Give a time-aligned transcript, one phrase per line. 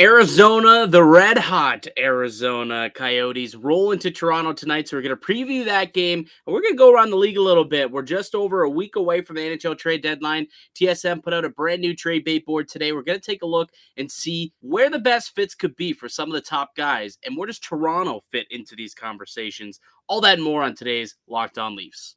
[0.00, 4.88] Arizona, the red hot Arizona Coyotes roll into Toronto tonight.
[4.88, 7.36] So we're going to preview that game and we're going to go around the league
[7.36, 7.90] a little bit.
[7.90, 10.46] We're just over a week away from the NHL trade deadline.
[10.74, 12.92] TSN put out a brand new trade bait board today.
[12.92, 16.08] We're going to take a look and see where the best fits could be for
[16.08, 19.78] some of the top guys and where does Toronto fit into these conversations.
[20.08, 22.16] All that and more on today's Locked On Leafs.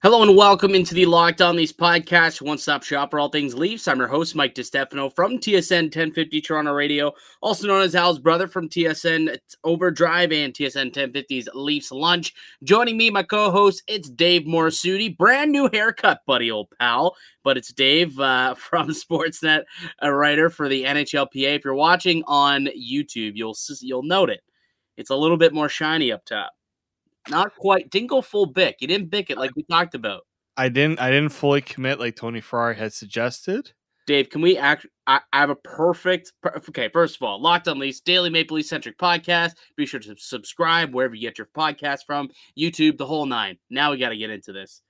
[0.00, 3.56] Hello and welcome into the Locked On Leafs podcast, one stop shop for all things
[3.56, 3.88] Leafs.
[3.88, 7.12] I'm your host, Mike DiStefano from TSN 1050 Toronto Radio,
[7.42, 12.32] also known as Al's brother from TSN Overdrive and TSN 1050's Leafs Lunch.
[12.62, 15.18] Joining me, my co host, it's Dave Morassutti.
[15.18, 17.16] Brand new haircut, buddy, old pal.
[17.42, 19.64] But it's Dave uh, from Sportsnet,
[19.98, 21.56] a writer for the NHLPA.
[21.56, 24.42] If you're watching on YouTube, you'll you'll note it.
[24.96, 26.52] It's a little bit more shiny up top.
[27.30, 27.90] Not quite.
[27.90, 28.76] Didn't go full bick.
[28.80, 30.22] You didn't bick it like we talked about.
[30.56, 31.00] I didn't.
[31.00, 33.72] I didn't fully commit like Tony Ferrari had suggested.
[34.06, 34.86] Dave, can we act?
[35.06, 36.32] I, I have a perfect.
[36.46, 39.52] Okay, first of all, Locked On Leafs daily Maple Leaf centric podcast.
[39.76, 43.58] Be sure to subscribe wherever you get your podcast from, YouTube, the whole nine.
[43.68, 44.80] Now we got to get into this.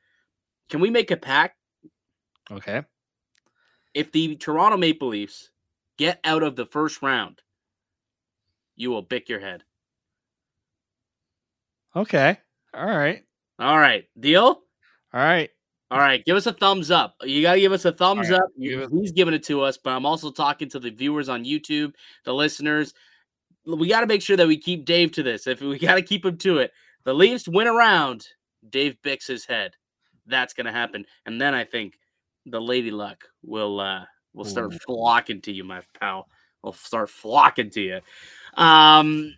[0.69, 1.57] Can we make a pact?
[2.51, 2.83] Okay.
[3.93, 5.51] If the Toronto Maple Leafs
[5.97, 7.43] get out of the first round,
[8.77, 9.65] you will bick your head.
[11.97, 12.39] Okay.
[12.75, 13.25] All right.
[13.59, 14.05] All right.
[14.19, 14.45] Deal?
[14.45, 14.61] All
[15.21, 15.51] right.
[15.91, 16.25] All right.
[16.25, 17.17] Give us a thumbs up.
[17.23, 18.41] You got to give us a thumbs right.
[18.41, 18.49] up.
[18.57, 21.93] He's giving it to us, but I'm also talking to the viewers on YouTube,
[22.25, 22.93] the listeners.
[23.65, 25.47] We got to make sure that we keep Dave to this.
[25.47, 26.73] If we got to keep him to it,
[27.05, 28.27] the Leafs win around,
[28.69, 29.73] Dave bicks his head.
[30.27, 31.07] That's going to happen.
[31.25, 31.99] And then I think
[32.45, 34.79] the Lady Luck will uh will start Ooh.
[34.87, 36.29] flocking to you, my pal.
[36.63, 38.01] Will start flocking to you.
[38.55, 39.35] Um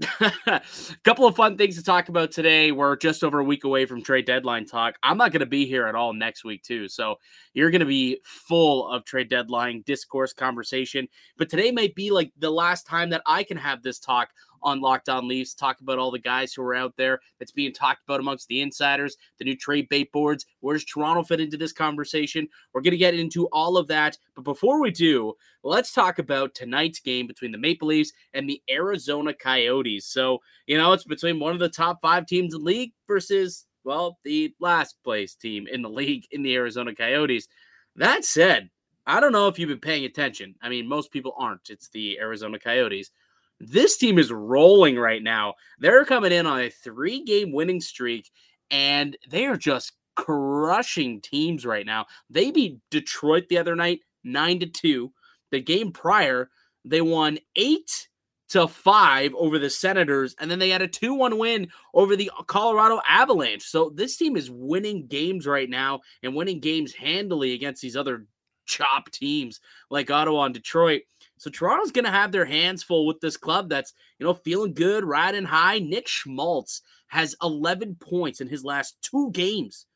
[0.00, 0.60] a
[1.04, 2.72] couple of fun things to talk about today.
[2.72, 4.96] We're just over a week away from trade deadline talk.
[5.02, 6.88] I'm not going to be here at all next week, too.
[6.88, 7.16] So
[7.54, 11.08] you're going to be full of trade deadline discourse conversation.
[11.38, 14.30] But today might be like the last time that I can have this talk
[14.66, 17.72] on Locked On Leafs, talk about all the guys who are out there that's being
[17.72, 20.44] talked about amongst the insiders, the new trade bait boards.
[20.60, 22.48] Where does Toronto fit into this conversation?
[22.72, 24.18] We're going to get into all of that.
[24.34, 28.60] But before we do, let's talk about tonight's game between the Maple Leafs and the
[28.68, 30.04] Arizona Coyotes.
[30.04, 33.66] So, you know, it's between one of the top five teams in the league versus,
[33.84, 37.46] well, the last place team in the league in the Arizona Coyotes.
[37.94, 38.68] That said,
[39.06, 40.56] I don't know if you've been paying attention.
[40.60, 41.70] I mean, most people aren't.
[41.70, 43.12] It's the Arizona Coyotes.
[43.60, 45.54] This team is rolling right now.
[45.78, 48.30] They're coming in on a three game winning streak,
[48.70, 52.06] and they are just crushing teams right now.
[52.28, 55.12] They beat Detroit the other night, nine to two.
[55.50, 56.50] The game prior,
[56.84, 58.08] they won eight
[58.48, 62.30] to five over the Senators, and then they had a 2 1 win over the
[62.46, 63.62] Colorado Avalanche.
[63.62, 68.26] So this team is winning games right now and winning games handily against these other
[68.66, 71.02] chop teams like Ottawa and Detroit.
[71.38, 74.72] So Toronto's going to have their hands full with this club that's, you know, feeling
[74.72, 75.78] good, riding high.
[75.78, 79.86] Nick Schmaltz has 11 points in his last two games.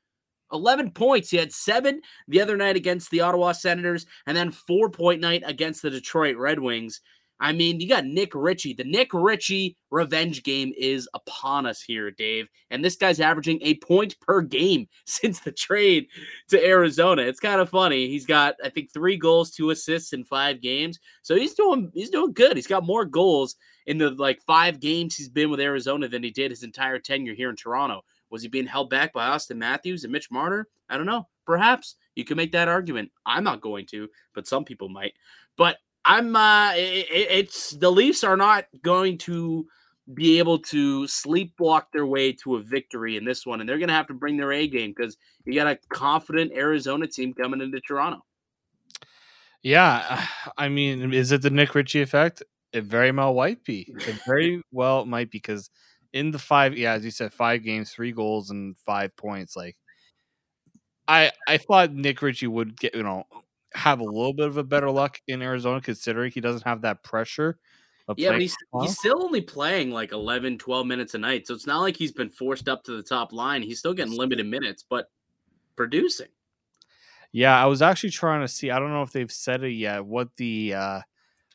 [0.53, 1.31] 11 points.
[1.31, 5.43] He had seven the other night against the Ottawa Senators and then four point night
[5.47, 7.01] against the Detroit Red Wings.
[7.41, 8.75] I mean, you got Nick Ritchie.
[8.75, 12.49] The Nick Ritchie revenge game is upon us here, Dave.
[12.71, 16.07] And this guy's averaging a point per game since the trade
[16.49, 17.23] to Arizona.
[17.23, 18.09] It's kind of funny.
[18.09, 21.01] He's got, I think, three goals, two assists in five games.
[21.23, 22.57] So he's doing he's doing good.
[22.57, 26.31] He's got more goals in the like five games he's been with Arizona than he
[26.31, 28.03] did his entire tenure here in Toronto.
[28.29, 30.69] Was he being held back by Auston Matthews and Mitch Marner?
[30.89, 31.27] I don't know.
[31.47, 33.11] Perhaps you can make that argument.
[33.25, 35.15] I'm not going to, but some people might.
[35.57, 39.67] But I'm uh it, it's the Leafs are not going to
[40.15, 43.89] be able to sleepwalk their way to a victory in this one, and they're going
[43.89, 47.61] to have to bring their A game because you got a confident Arizona team coming
[47.61, 48.25] into Toronto.
[49.63, 50.27] Yeah,
[50.57, 52.43] I mean, is it the Nick Ritchie effect?
[52.73, 53.93] It very well might be.
[54.07, 55.71] It very well might be because
[56.13, 59.57] in the five, yeah, as you said, five games, three goals, and five points.
[59.57, 59.77] Like,
[61.07, 63.25] I I thought Nick Ritchie would get you know
[63.75, 67.03] have a little bit of a better luck in Arizona considering he doesn't have that
[67.03, 67.59] pressure.
[68.17, 71.47] Yeah, but he's, he's still only playing like 11, 12 minutes a night.
[71.47, 73.63] So it's not like he's been forced up to the top line.
[73.63, 75.07] He's still getting limited minutes, but
[75.77, 76.27] producing.
[77.33, 78.71] Yeah, I was actually trying to see.
[78.71, 80.05] I don't know if they've said it yet.
[80.05, 81.01] What the uh,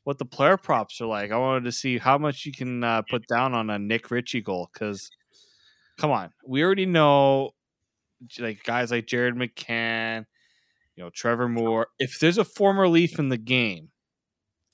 [0.05, 1.31] what the player props are like.
[1.31, 4.41] I wanted to see how much you can uh, put down on a Nick Ritchie
[4.41, 4.69] goal.
[4.71, 5.09] Because,
[5.97, 7.51] come on, we already know
[8.39, 10.25] like guys like Jared McCann,
[10.95, 11.87] You know, Trevor Moore.
[11.99, 13.89] If there's a former Leaf in the game,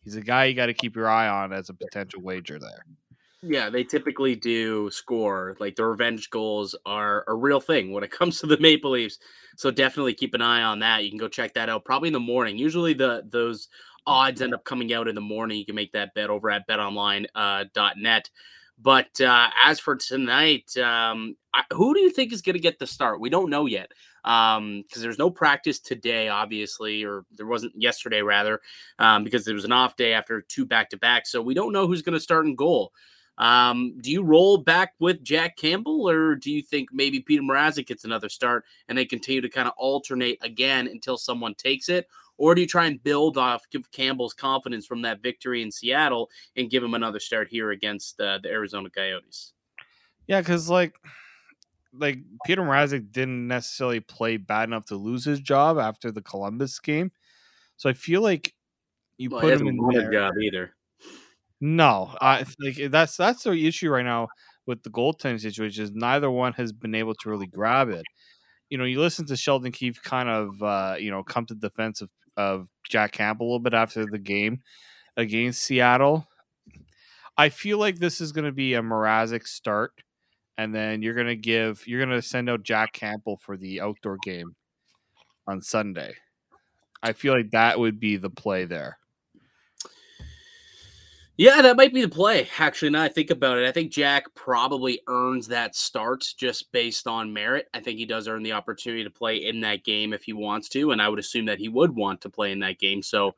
[0.03, 2.85] he's a guy you got to keep your eye on as a potential wager there.
[3.43, 5.55] Yeah, they typically do score.
[5.59, 9.17] Like the revenge goals are a real thing when it comes to the Maple Leafs.
[9.57, 11.03] So definitely keep an eye on that.
[11.03, 12.57] You can go check that out probably in the morning.
[12.57, 13.67] Usually the those
[14.05, 15.57] odds end up coming out in the morning.
[15.57, 17.29] You can make that bet over at betonline.net.
[17.35, 18.29] Uh,
[18.79, 21.35] but uh, as for tonight, um,
[21.73, 23.19] Who do you think is going to get the start?
[23.19, 23.91] We don't know yet
[24.23, 28.61] because um, there's no practice today, obviously, or there wasn't yesterday, rather,
[28.99, 31.27] um, because there was an off day after two back to back.
[31.27, 32.93] So we don't know who's going to start in goal.
[33.37, 37.87] Um, do you roll back with Jack Campbell, or do you think maybe Peter Mrazek
[37.87, 42.07] gets another start and they continue to kind of alternate again until someone takes it?
[42.37, 46.29] Or do you try and build off, give Campbell's confidence from that victory in Seattle
[46.55, 49.53] and give him another start here against uh, the Arizona Coyotes?
[50.27, 50.95] Yeah, because like,
[51.93, 56.79] like Peter Mrazek didn't necessarily play bad enough to lose his job after the Columbus
[56.79, 57.11] game,
[57.77, 58.53] so I feel like
[59.17, 60.11] you well, put him in there.
[60.11, 60.75] job either.
[61.59, 64.27] No, I like that's that's the issue right now
[64.65, 65.83] with the goaltending situation.
[65.83, 68.03] Is neither one has been able to really grab it.
[68.69, 72.01] You know, you listen to Sheldon Keefe kind of uh, you know come to defense
[72.01, 74.61] of, of Jack Campbell a little bit after the game
[75.17, 76.27] against Seattle.
[77.37, 79.93] I feel like this is going to be a Mrazek start,
[80.61, 84.55] and then you're to give you're to send out Jack Campbell for the outdoor game
[85.47, 86.13] on Sunday.
[87.01, 88.99] I feel like that would be the play there.
[91.37, 92.47] Yeah, that might be the play.
[92.59, 97.07] Actually, now I think about it, I think Jack probably earns that start just based
[97.07, 97.67] on merit.
[97.73, 100.69] I think he does earn the opportunity to play in that game if he wants
[100.69, 103.01] to, and I would assume that he would want to play in that game.
[103.01, 103.33] So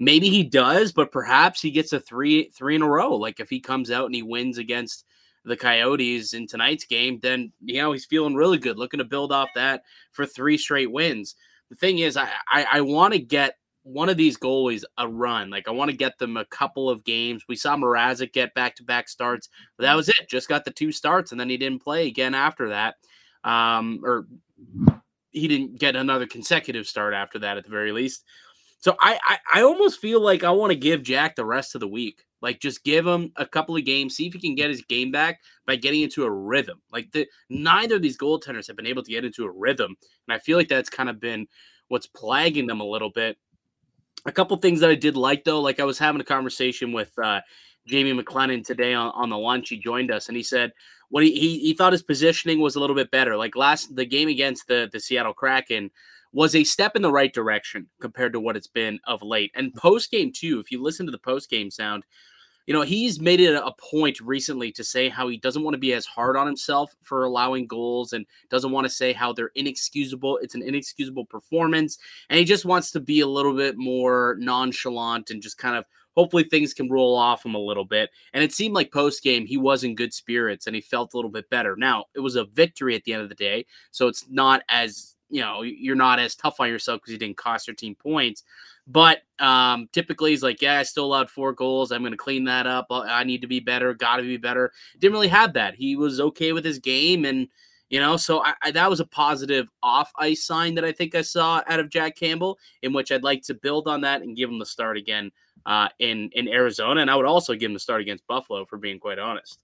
[0.00, 3.14] maybe he does, but perhaps he gets a three three in a row.
[3.14, 5.04] Like if he comes out and he wins against
[5.44, 9.32] the Coyotes in tonight's game, then you know he's feeling really good, looking to build
[9.32, 9.82] off that
[10.12, 11.34] for three straight wins.
[11.70, 15.50] The thing is, I I, I want to get one of these goalies a run.
[15.50, 17.44] Like I want to get them a couple of games.
[17.48, 20.28] We saw Mrazek get back to back starts, but that was it.
[20.28, 22.96] Just got the two starts, and then he didn't play again after that.
[23.44, 24.26] Um, or
[25.30, 28.24] he didn't get another consecutive start after that, at the very least.
[28.84, 31.80] So I, I, I almost feel like I want to give Jack the rest of
[31.80, 32.26] the week.
[32.42, 35.10] Like just give him a couple of games, see if he can get his game
[35.10, 36.82] back by getting into a rhythm.
[36.92, 39.96] Like the neither of these goaltenders have been able to get into a rhythm,
[40.28, 41.46] and I feel like that's kind of been
[41.88, 43.38] what's plaguing them a little bit
[44.26, 47.10] a couple things that I did like though, like I was having a conversation with
[47.18, 47.40] uh,
[47.86, 49.68] Jamie McLennan today on, on the lunch.
[49.68, 50.72] He joined us and he said
[51.10, 53.36] what he, he he thought his positioning was a little bit better.
[53.36, 55.90] Like last the game against the the Seattle Kraken
[56.34, 59.52] was a step in the right direction compared to what it's been of late.
[59.54, 59.76] And mm.
[59.76, 62.04] post game too, if you listen to the post game sound,
[62.66, 65.78] you know, he's made it a point recently to say how he doesn't want to
[65.78, 69.50] be as hard on himself for allowing goals and doesn't want to say how they're
[69.54, 70.38] inexcusable.
[70.38, 71.98] It's an inexcusable performance.
[72.30, 75.84] And he just wants to be a little bit more nonchalant and just kind of
[76.16, 78.10] hopefully things can roll off him a little bit.
[78.32, 81.16] And it seemed like post game he was in good spirits and he felt a
[81.16, 81.76] little bit better.
[81.76, 83.66] Now, it was a victory at the end of the day.
[83.90, 87.36] So it's not as, you know, you're not as tough on yourself because you didn't
[87.36, 88.44] cost your team points.
[88.86, 91.90] But um, typically, he's like, yeah, I still allowed four goals.
[91.90, 92.86] I'm going to clean that up.
[92.90, 93.94] I need to be better.
[93.94, 94.72] Got to be better.
[94.98, 95.74] Didn't really have that.
[95.74, 97.48] He was okay with his game, and
[97.88, 101.14] you know, so I, I, that was a positive off ice sign that I think
[101.14, 104.36] I saw out of Jack Campbell, in which I'd like to build on that and
[104.36, 105.30] give him the start again
[105.66, 108.76] uh, in in Arizona, and I would also give him the start against Buffalo, for
[108.76, 109.58] being quite honest.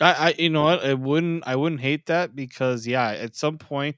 [0.00, 3.58] I, I you know what, I wouldn't I wouldn't hate that because yeah, at some
[3.58, 3.96] point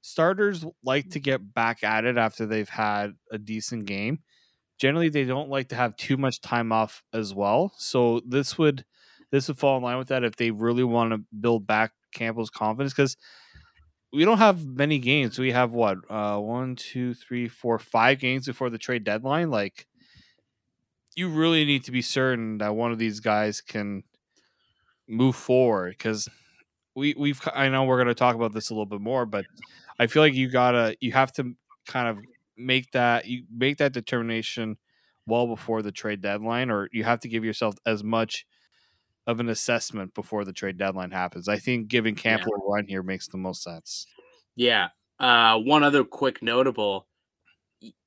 [0.00, 4.20] starters like to get back at it after they've had a decent game.
[4.78, 7.72] Generally, they don't like to have too much time off as well.
[7.78, 8.84] So this would
[9.30, 12.50] this would fall in line with that if they really want to build back Campbell's
[12.50, 13.16] confidence because
[14.12, 15.38] we don't have many games.
[15.38, 19.50] We have what uh, one, two, three, four, five games before the trade deadline.
[19.50, 19.86] Like
[21.14, 24.04] you really need to be certain that one of these guys can
[25.08, 26.28] move forward because
[26.94, 29.44] we we've I know we're going to talk about this a little bit more, but
[29.98, 31.54] I feel like you gotta you have to
[31.86, 32.18] kind of
[32.56, 34.76] make that you make that determination
[35.26, 38.46] well before the trade deadline, or you have to give yourself as much
[39.26, 41.48] of an assessment before the trade deadline happens.
[41.48, 42.64] I think giving Campbell yeah.
[42.64, 44.06] a run here makes the most sense.
[44.56, 44.88] Yeah.
[45.20, 47.06] Uh, one other quick notable,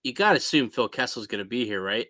[0.03, 2.07] you got to assume Phil Kessel's going to be here, right?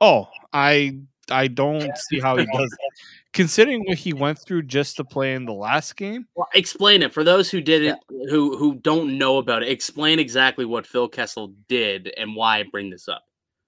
[0.00, 0.98] Oh, I
[1.30, 2.76] I don't see how he does
[3.32, 6.26] considering what he went through just to play in the last game.
[6.34, 8.30] Well, explain it for those who didn't, yeah.
[8.30, 9.68] who who don't know about it.
[9.70, 13.24] Explain exactly what Phil Kessel did and why I bring this up.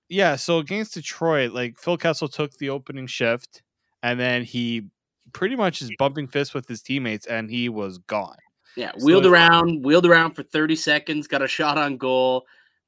[0.09, 3.62] Yeah, so against Detroit, like Phil Kessel took the opening shift,
[4.02, 4.88] and then he
[5.33, 8.37] pretty much is bumping fists with his teammates, and he was gone.
[8.76, 12.44] Yeah, wheeled so, around, wheeled around for thirty seconds, got a shot on goal.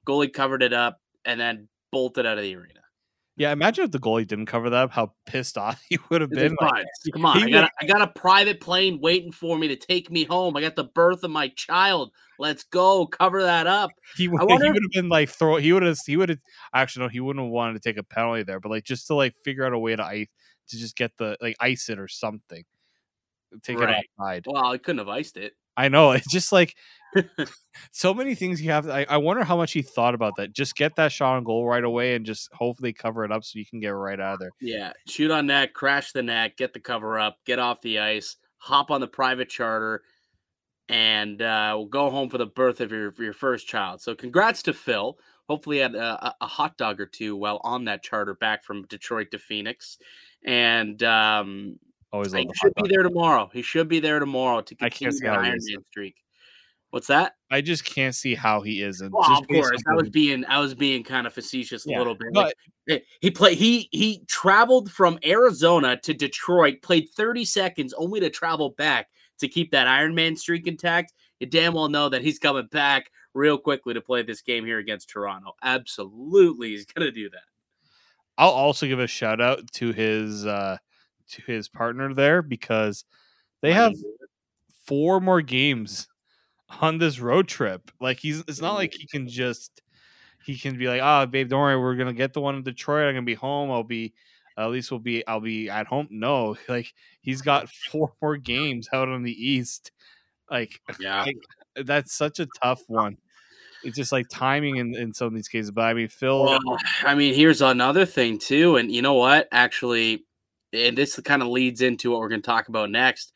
[0.07, 2.81] Goalie covered it up and then bolted out of the arena.
[3.39, 6.31] Yeah, imagine if the goalie didn't cover that up, how pissed off he would have
[6.31, 6.57] been.
[6.61, 9.77] Like, Come on, I got, a, I got a private plane waiting for me to
[9.77, 10.57] take me home.
[10.57, 12.13] I got the birth of my child.
[12.39, 13.91] Let's go cover that up.
[14.17, 15.57] He would, he would have been like throw.
[15.57, 15.99] He would have.
[16.07, 16.39] He would have.
[16.75, 19.15] Actually, no, he wouldn't have wanted to take a penalty there, but like just to
[19.15, 20.29] like figure out a way to ice
[20.69, 22.65] to just get the like ice it or something.
[23.63, 23.91] Take right.
[23.91, 24.45] it outside.
[24.47, 25.53] Well, I couldn't have iced it.
[25.77, 26.13] I know.
[26.13, 26.75] It's just like
[27.93, 28.89] so many things you have.
[28.89, 30.53] I, I wonder how much he thought about that.
[30.53, 33.59] Just get that shot on goal right away and just hopefully cover it up so
[33.59, 34.51] you can get right out of there.
[34.61, 34.93] Yeah.
[35.09, 38.91] Shoot on net, crash the net, get the cover up, get off the ice, hop
[38.91, 40.03] on the private charter,
[40.89, 44.01] and uh, we'll go home for the birth of your, your first child.
[44.01, 45.19] So congrats to Phil.
[45.49, 49.31] Hopefully, had a, a, hot dog or two while on that charter back from Detroit
[49.31, 49.97] to Phoenix.
[50.45, 51.79] And um,
[52.13, 53.51] always he should be there tomorrow.
[53.53, 56.17] He should be there tomorrow to continue the Iron Man streak.
[56.91, 57.35] What's that?
[57.51, 59.13] I just can't see how he isn't.
[59.13, 62.15] Well, of course, I was being I was being kind of facetious yeah, a little
[62.15, 62.29] bit.
[62.33, 62.55] But,
[62.89, 68.31] like, he played he he traveled from Arizona to Detroit, played 30 seconds only to
[68.31, 69.09] travel back
[69.41, 71.13] to keep that Iron Man streak intact.
[71.41, 74.79] You damn well know that he's coming back real quickly to play this game here
[74.79, 75.53] against Toronto.
[75.63, 77.43] Absolutely, he's gonna do that.
[78.39, 80.79] I'll also give a shout out to his uh
[81.33, 83.05] to his partner there because
[83.63, 83.95] they have
[84.87, 86.09] four more games
[86.81, 87.91] on this road trip.
[88.01, 89.83] Like he's it's not like he can just
[90.45, 93.09] he can be like, oh babe, don't worry, we're gonna get the one in Detroit.
[93.09, 93.71] I'm gonna be home.
[93.71, 94.13] I'll be
[94.59, 96.09] at least we'll be I'll be at home.
[96.11, 99.93] No, like he's got four more games out on the East.
[100.51, 101.37] Like yeah, like,
[101.85, 103.19] that's such a tough one.
[103.85, 105.71] It's just like timing in, in some of these cases.
[105.71, 106.45] But I mean, Phil.
[106.45, 109.49] Well, I mean, here's another thing too, and you know what?
[109.53, 110.26] Actually,
[110.77, 113.33] and this kind of leads into what we're going to talk about next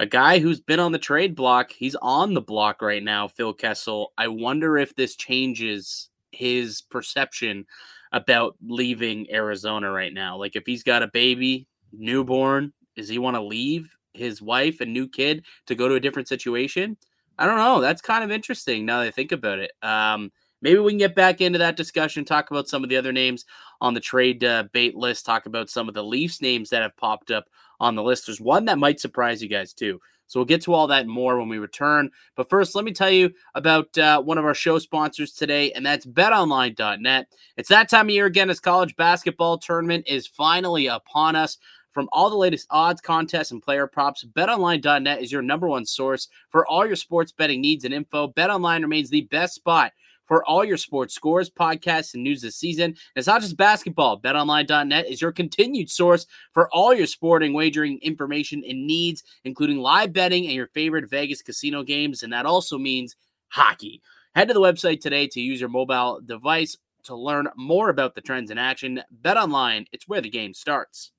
[0.00, 1.72] a guy who's been on the trade block.
[1.72, 4.14] He's on the block right now, Phil Kessel.
[4.16, 7.66] I wonder if this changes his perception
[8.12, 10.38] about leaving Arizona right now.
[10.38, 14.92] Like if he's got a baby, newborn, does he want to leave his wife and
[14.92, 16.96] new kid to go to a different situation?
[17.38, 17.82] I don't know.
[17.82, 19.72] That's kind of interesting now that I think about it.
[19.82, 23.12] Um, maybe we can get back into that discussion, talk about some of the other
[23.12, 23.44] names
[23.80, 26.96] on the trade uh, bait list, talk about some of the Leafs names that have
[26.96, 27.48] popped up
[27.80, 28.26] on the list.
[28.26, 30.00] There's one that might surprise you guys too.
[30.30, 32.08] So we'll get to all that more when we return.
[32.36, 35.84] But first, let me tell you about uh, one of our show sponsors today, and
[35.84, 37.26] that's betonline.net.
[37.56, 41.58] It's that time of year again as college basketball tournament is finally upon us.
[41.90, 46.28] From all the latest odds, contests, and player props, betonline.net is your number one source
[46.50, 48.28] for all your sports betting needs and info.
[48.28, 49.92] BetOnline remains the best spot
[50.30, 52.84] for all your sports scores, podcasts, and news this season.
[52.84, 54.20] And it's not just basketball.
[54.20, 60.12] BetOnline.net is your continued source for all your sporting wagering information and needs, including live
[60.12, 62.22] betting and your favorite Vegas casino games.
[62.22, 63.16] And that also means
[63.48, 64.02] hockey.
[64.36, 68.20] Head to the website today to use your mobile device to learn more about the
[68.20, 69.02] trends in action.
[69.22, 71.10] BetOnline, it's where the game starts.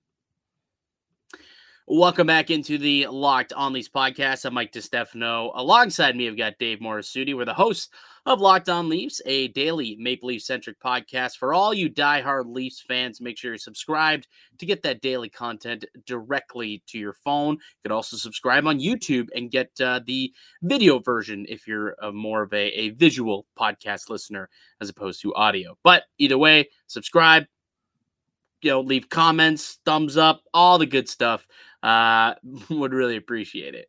[1.93, 4.45] Welcome back into the Locked On Leafs podcast.
[4.45, 5.51] I'm Mike DeStefano.
[5.53, 7.35] Alongside me, I've got Dave Morassutti.
[7.35, 7.89] We're the hosts
[8.25, 11.35] of Locked On Leafs, a daily Maple Leaf centric podcast.
[11.35, 14.29] For all you diehard Leafs fans, make sure you're subscribed
[14.59, 17.55] to get that daily content directly to your phone.
[17.55, 20.31] You could also subscribe on YouTube and get uh, the
[20.61, 24.47] video version if you're a, more of a, a visual podcast listener
[24.79, 25.77] as opposed to audio.
[25.83, 27.47] But either way, subscribe,
[28.61, 31.47] you know, leave comments, thumbs up, all the good stuff.
[31.83, 32.35] Uh,
[32.69, 33.87] would really appreciate it.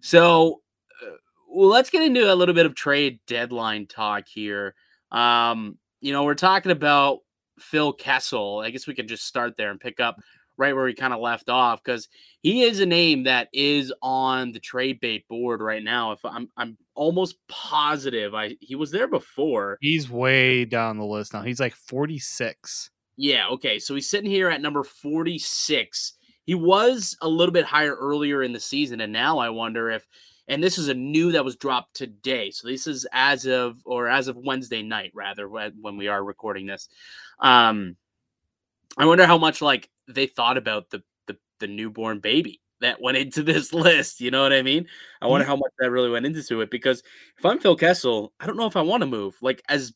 [0.00, 0.60] So,
[1.02, 1.16] uh,
[1.48, 4.74] well, let's get into a little bit of trade deadline talk here.
[5.10, 7.20] Um, you know, we're talking about
[7.58, 8.60] Phil Kessel.
[8.60, 10.20] I guess we could just start there and pick up
[10.56, 12.08] right where we kind of left off because
[12.42, 16.12] he is a name that is on the trade bait board right now.
[16.12, 19.78] If I'm, I'm almost positive I he was there before.
[19.80, 21.42] He's way down the list now.
[21.42, 22.90] He's like 46.
[23.16, 23.48] Yeah.
[23.48, 23.78] Okay.
[23.78, 26.14] So he's sitting here at number 46
[26.44, 30.06] he was a little bit higher earlier in the season, and now I wonder if,
[30.46, 32.50] and this is a new that was dropped today.
[32.50, 36.66] So this is as of or as of Wednesday night, rather when we are recording
[36.66, 36.88] this.
[37.38, 37.96] Um,
[38.96, 43.16] I wonder how much like they thought about the the, the newborn baby that went
[43.16, 44.20] into this list.
[44.20, 44.86] You know what I mean?
[45.20, 45.50] I wonder mm-hmm.
[45.50, 47.02] how much that really went into it because
[47.38, 49.36] if I'm Phil Kessel, I don't know if I want to move.
[49.40, 49.92] Like as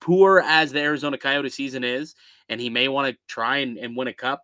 [0.00, 2.14] poor as the Arizona Coyote season is,
[2.48, 4.42] and he may want to try and, and win a cup.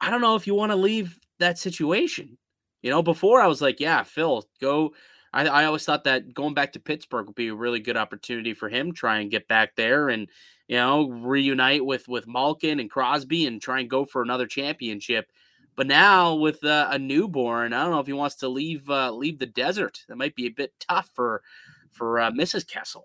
[0.00, 2.38] I don't know if you want to leave that situation.
[2.82, 4.94] You know, before I was like, yeah, Phil, go.
[5.32, 8.54] I, I always thought that going back to Pittsburgh would be a really good opportunity
[8.54, 8.92] for him.
[8.92, 10.28] Try and get back there and
[10.68, 15.30] you know reunite with with Malkin and Crosby and try and go for another championship.
[15.76, 19.12] But now with uh, a newborn, I don't know if he wants to leave uh,
[19.12, 20.04] leave the desert.
[20.08, 21.42] That might be a bit tough for
[21.92, 22.66] for uh, Mrs.
[22.66, 23.04] Kessel.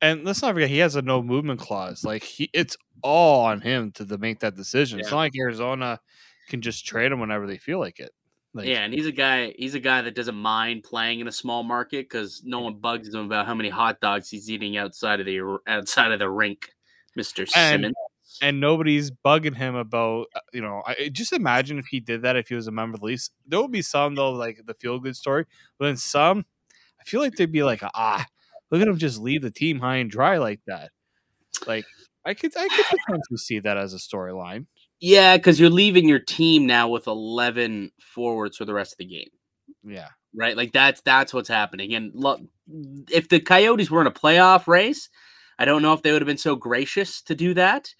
[0.00, 2.04] And let's not forget he has a no movement clause.
[2.04, 4.98] Like he, it's all on him to, to make that decision.
[4.98, 5.02] Yeah.
[5.02, 6.00] It's not like Arizona
[6.48, 8.10] can just trade him whenever they feel like it.
[8.54, 9.54] Like, yeah, and he's a guy.
[9.58, 13.12] He's a guy that doesn't mind playing in a small market because no one bugs
[13.12, 16.70] him about how many hot dogs he's eating outside of the outside of the rink,
[17.14, 17.94] Mister Simmons.
[18.40, 20.82] And nobody's bugging him about uh, you know.
[20.86, 23.30] I, just imagine if he did that if he was a member of the Leafs.
[23.46, 25.44] There would be some though, like the feel good story,
[25.78, 26.46] but then some,
[26.98, 28.26] I feel like they'd be like, ah,
[28.70, 30.90] look at him just leave the team high and dry like that.
[31.66, 31.84] Like
[32.24, 34.66] I could I could potentially see that as a storyline.
[35.00, 39.06] Yeah, because you're leaving your team now with eleven forwards for the rest of the
[39.06, 39.30] game.
[39.84, 40.08] Yeah.
[40.34, 40.56] Right.
[40.56, 41.94] Like that's that's what's happening.
[41.94, 42.40] And look,
[43.10, 45.08] if the Coyotes were in a playoff race,
[45.58, 47.94] I don't know if they would have been so gracious to do that.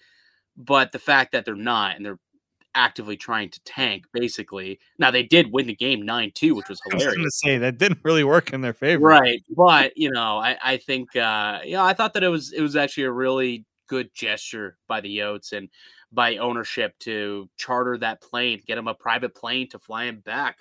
[0.56, 2.18] But the fact that they're not and they're
[2.74, 4.78] actively trying to tank, basically.
[4.98, 7.16] Now they did win the game nine two, which was hilarious.
[7.16, 9.42] I was to say that didn't really work in their favor, right?
[9.50, 12.60] But you know, I I think uh, you know I thought that it was it
[12.60, 15.68] was actually a really good gesture by the Yotes and
[16.12, 20.58] by ownership to charter that plane, get him a private plane to fly him back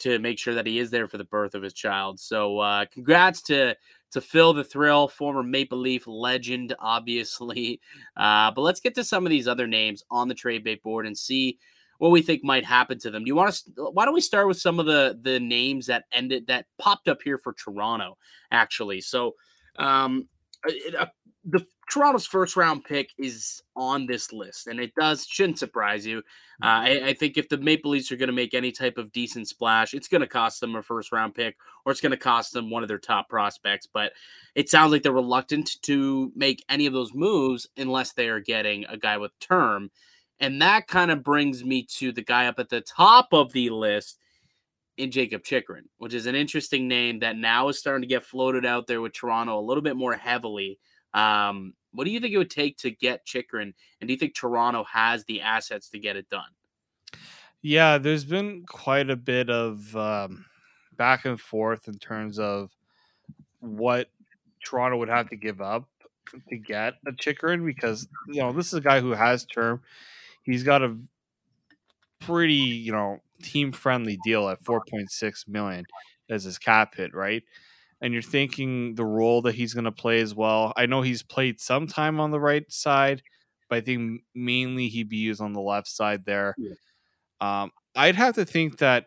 [0.00, 2.18] to make sure that he is there for the birth of his child.
[2.20, 3.76] So uh, congrats to
[4.14, 7.80] to Phil the Thrill, former Maple Leaf legend, obviously.
[8.16, 11.04] Uh, but let's get to some of these other names on the trade bait board
[11.04, 11.58] and see
[11.98, 13.24] what we think might happen to them.
[13.24, 13.90] Do you want to?
[13.90, 17.18] Why don't we start with some of the the names that ended that popped up
[17.24, 18.16] here for Toronto?
[18.52, 19.34] Actually, so
[19.80, 20.28] um,
[20.96, 21.06] uh,
[21.44, 26.18] the Toronto's first round pick is on this list, and it does shouldn't surprise you.
[26.62, 29.12] Uh, I, I, think if the Maple Leafs are going to make any type of
[29.12, 32.16] decent splash, it's going to cost them a first round pick, or it's going to
[32.16, 33.88] cost them one of their top prospects.
[33.92, 34.12] But
[34.54, 38.84] it sounds like they're reluctant to make any of those moves unless they are getting
[38.86, 39.90] a guy with term,
[40.40, 43.70] and that kind of brings me to the guy up at the top of the
[43.70, 44.18] list
[44.96, 48.64] in Jakob Chychrun, which is an interesting name that now is starting to get floated
[48.64, 50.78] out there with Toronto a little bit more heavily.
[51.14, 53.72] Um, what do you think it would take to get Chychrun?
[54.00, 56.50] And do you think Toronto has the assets to get it done?
[57.62, 60.44] Yeah, there's been quite a bit of um,
[60.96, 62.70] back and forth in terms of
[63.60, 64.10] what
[64.62, 65.88] Toronto would have to give up
[66.48, 69.80] to get a Chychrun because you know this is a guy who has term.
[70.42, 70.96] He's got a
[72.20, 75.84] pretty you know team friendly deal at 4.6 million
[76.28, 77.42] as his cap hit, right?
[78.04, 80.74] And you're thinking the role that he's going to play as well.
[80.76, 83.22] I know he's played some time on the right side,
[83.70, 86.54] but I think mainly he'd be used on the left side there.
[86.58, 86.74] Yeah.
[87.40, 89.06] Um, I'd have to think that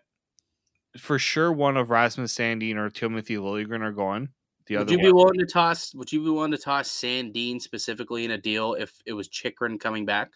[0.97, 4.29] for sure one of Rasmus Sandin or Timothy Liljegren are going.
[4.65, 5.93] The would you be willing to toss?
[5.93, 9.79] Would you be willing to toss Sandin specifically in a deal if it was Chychrun
[9.79, 10.31] coming back?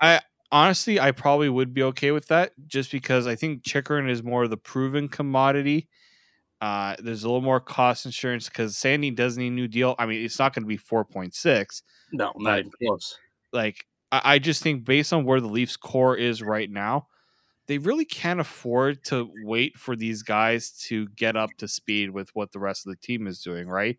[0.00, 0.20] I
[0.50, 4.44] honestly, I probably would be okay with that just because I think Chychrun is more
[4.44, 5.88] of the proven commodity.
[6.60, 9.94] Uh, there's a little more cost insurance because Sandin does need a new deal.
[9.98, 11.82] I mean, it's not going to be 4.6.
[12.12, 13.18] No, not even close.
[13.52, 17.06] Like, I, I just think based on where the Leafs core is right now,
[17.66, 22.28] they really can't afford to wait for these guys to get up to speed with
[22.34, 23.96] what the rest of the team is doing, right?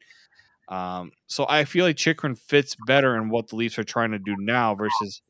[0.68, 4.20] Um, so I feel like Chychrun fits better in what the Leafs are trying to
[4.20, 5.22] do now versus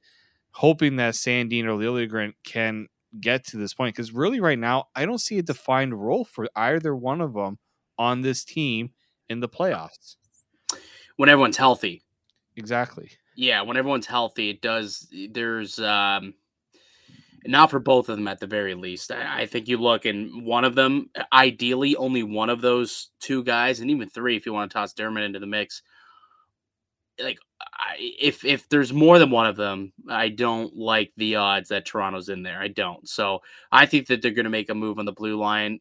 [0.51, 2.87] hoping that Sandin or Liljegren can
[3.19, 3.95] get to this point.
[3.95, 7.59] Because really, right now, I don't see a defined role for either one of them
[7.97, 8.91] on this team
[9.29, 10.15] in the playoffs.
[11.17, 12.03] When everyone's healthy.
[12.55, 13.11] Exactly.
[13.35, 15.07] Yeah, when everyone's healthy, it does.
[15.31, 16.33] There's um,
[17.45, 19.11] not for both of them at the very least.
[19.11, 23.43] I, I think you look and one of them, ideally, only one of those two
[23.43, 25.81] guys, and even three, if you want to toss Dermott into the mix,
[27.19, 27.39] like
[27.97, 32.29] if if there's more than one of them, I don't like the odds that Toronto's
[32.29, 32.59] in there.
[32.59, 33.07] I don't.
[33.07, 33.39] So
[33.71, 35.79] I think that they're going to make a move on the blue line.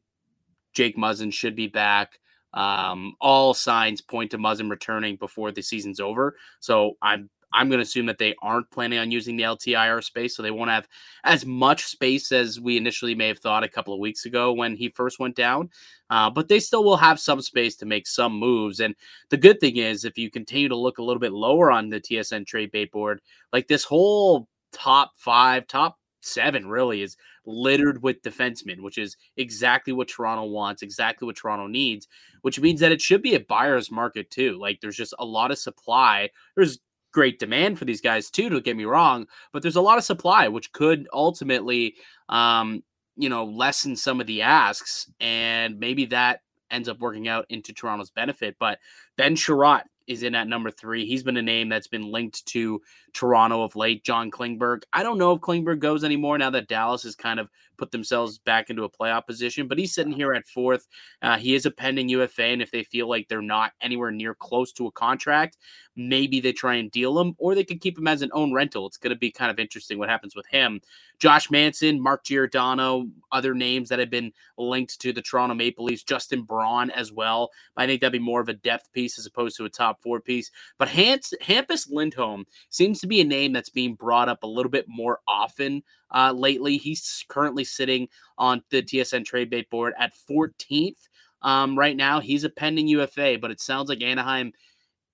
[0.73, 2.19] Jake Muzzin should be back.
[2.53, 6.37] Um, all signs point to Muzzin returning before the season's over.
[6.59, 10.37] So I'm I'm going to assume that they aren't planning on using the LTIR space,
[10.37, 10.89] so they won't have
[11.25, 14.77] as much space as we initially may have thought a couple of weeks ago when
[14.77, 15.71] he first went down.
[16.11, 18.81] Uh, but they still will have some space to make some moves.
[18.81, 18.95] And
[19.31, 22.01] the good thing is, if you continue to look a little bit lower on the
[22.01, 23.21] TSN trade bait board,
[23.53, 29.93] like this whole top five, top seven really is littered with defensemen, which is exactly
[29.93, 32.09] what Toronto wants, exactly what Toronto needs,
[32.43, 34.59] which means that it should be a buyer's market too.
[34.59, 36.31] Like there's just a lot of supply.
[36.55, 36.79] There's
[37.13, 38.49] great demand for these guys too.
[38.49, 41.97] Don't get me wrong, but there's a lot of supply, which could ultimately,
[42.29, 42.83] um,
[43.17, 47.73] you know, lessen some of the asks, and maybe that ends up working out into
[47.73, 48.57] Toronto's benefit.
[48.59, 48.79] But
[49.17, 51.07] Ben Chiarot is in at number three.
[51.07, 52.81] He's been a name that's been linked to
[53.13, 54.05] Toronto of late.
[54.05, 54.83] John Klingberg.
[54.93, 57.49] I don't know if Klingberg goes anymore now that Dallas has kind of
[57.81, 60.87] put themselves back into a playoff position, but he's sitting here at fourth.
[61.23, 64.35] Uh, he is a pending UFA, and if they feel like they're not anywhere near
[64.35, 65.57] close to a contract,
[65.97, 68.87] maybe they try and deal him, or they could keep him as an own rental.
[68.87, 70.81] It's going to be kind of interesting what happens with him.
[71.19, 76.03] Josh Manson, Mark Giordano, other names that have been linked to the Toronto Maple Leafs,
[76.03, 77.51] Justin Braun as well.
[77.77, 80.21] I think that'd be more of a depth piece as opposed to a top four
[80.21, 80.51] piece.
[80.79, 84.71] But Hans, Hampus Lindholm seems to be a name that's being brought up a little
[84.71, 85.83] bit more often
[86.15, 86.77] uh, lately.
[86.77, 88.09] He's currently sitting
[88.39, 91.09] on the TSN trade bait board at 14th.
[91.43, 94.53] Um, right now, he's a pending UFA, but it sounds like Anaheim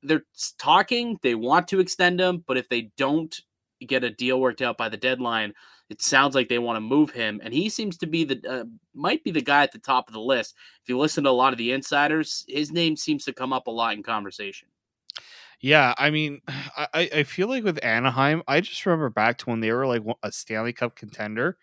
[0.03, 0.25] they're
[0.59, 3.41] talking, they want to extend him, but if they don't
[3.87, 5.53] get a deal worked out by the deadline,
[5.89, 8.65] it sounds like they want to move him, and he seems to be the uh,
[8.93, 10.57] might be the guy at the top of the list.
[10.83, 13.69] If you listen to a lot of the insiders, his name seems to come up
[13.69, 14.69] a lot in conversation.
[15.61, 19.61] Yeah, I mean, I I feel like with Anaheim, I just remember back to when
[19.61, 21.57] they were like a Stanley Cup contender,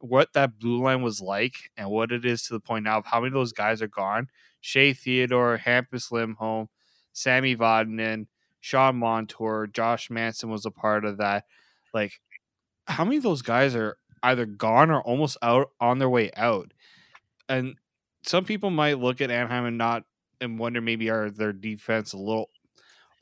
[0.00, 3.06] what that blue line was like, and what it is to the point now of
[3.06, 4.28] how many of those guys are gone.
[4.60, 6.68] Shea Theodore, Hampus Lindholm,
[7.12, 8.26] Sami Vatanen,
[8.60, 11.44] Sean Montour, Josh Manson was a part of that.
[11.94, 12.20] Like,
[12.86, 16.72] how many of those guys are either gone or almost out on their way out?
[17.48, 17.76] And
[18.24, 20.04] some people might look at Anaheim and not
[20.40, 22.50] and wonder maybe are their defense a little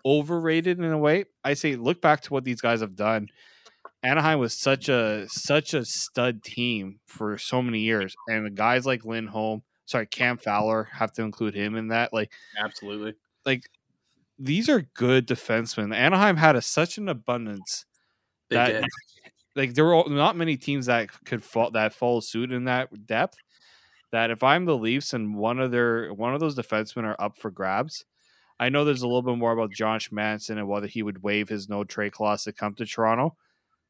[0.04, 1.24] overrated in a way.
[1.44, 3.28] I say look back to what these guys have done.
[4.02, 8.84] Anaheim was such a such a stud team for so many years, and the guys
[8.84, 12.12] like Lindholm, sorry, Cam Fowler, have to include him in that.
[12.12, 13.14] Like, absolutely,
[13.46, 13.68] like
[14.38, 15.94] these are good defensemen.
[15.94, 17.84] Anaheim had a, such an abundance
[18.50, 18.84] they that did.
[19.56, 23.36] like there were not many teams that could fall that follow suit in that depth.
[24.10, 27.38] That if I'm the Leafs and one of their one of those defensemen are up
[27.38, 28.04] for grabs,
[28.62, 31.48] I know there's a little bit more about Josh Manson and whether he would waive
[31.48, 33.36] his no trade clause to come to Toronto.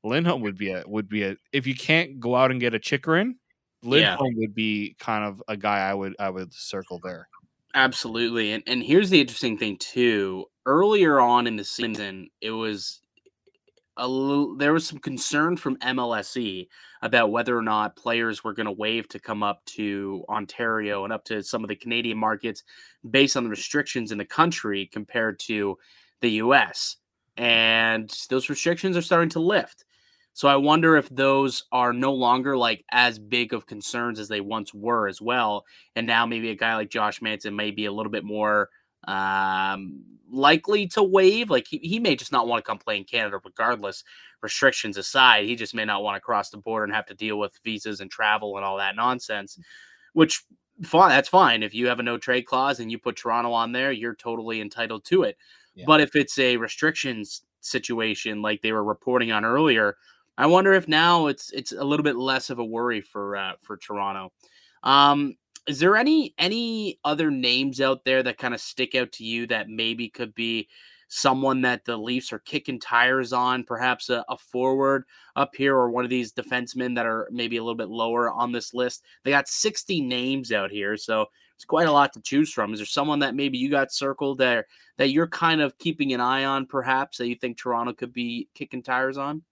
[0.02, 2.78] Lindholm would be a would be a if you can't go out and get a
[2.78, 3.34] Chychrun,
[3.82, 4.38] Lindholm yeah.
[4.38, 7.28] would be kind of a guy I would I would circle there.
[7.74, 8.52] Absolutely.
[8.52, 10.46] And and here's the interesting thing too.
[10.64, 13.01] Earlier on in the season, it was
[13.96, 16.68] a little there was some concern from MLSE
[17.02, 21.12] about whether or not players were going to waive to come up to Ontario and
[21.12, 22.62] up to some of the Canadian markets
[23.10, 25.76] based on the restrictions in the country compared to
[26.20, 26.96] the US.
[27.36, 29.84] And those restrictions are starting to lift.
[30.34, 34.40] So I wonder if those are no longer like as big of concerns as they
[34.40, 35.64] once were as well.
[35.94, 38.70] And now maybe a guy like Josh Manson may be a little bit more
[39.08, 41.50] um, likely to waive.
[41.50, 44.04] Like he, he may just not want to come play in Canada regardless,
[44.42, 45.44] restrictions aside.
[45.44, 48.00] He just may not want to cross the border and have to deal with visas
[48.00, 49.58] and travel and all that nonsense,
[50.12, 50.44] which
[50.82, 51.62] fine, that's fine.
[51.62, 54.60] If you have a no trade clause and you put Toronto on there, you're totally
[54.60, 55.36] entitled to it.
[55.74, 55.84] Yeah.
[55.86, 59.96] But if it's a restrictions situation like they were reporting on earlier,
[60.36, 63.52] I wonder if now it's it's a little bit less of a worry for uh,
[63.60, 64.32] for Toronto.
[64.82, 69.24] Um, is there any any other names out there that kind of stick out to
[69.24, 70.68] you that maybe could be
[71.14, 75.04] someone that the Leafs are kicking tires on, perhaps a, a, forward
[75.36, 78.50] up here or one of these defensemen that are maybe a little bit lower on
[78.50, 79.04] this list.
[79.22, 82.72] They got 60 names out here, so it's quite a lot to choose from.
[82.72, 86.20] Is there someone that maybe you got circled there that you're kind of keeping an
[86.22, 89.42] eye on, perhaps that you think Toronto could be kicking tires on?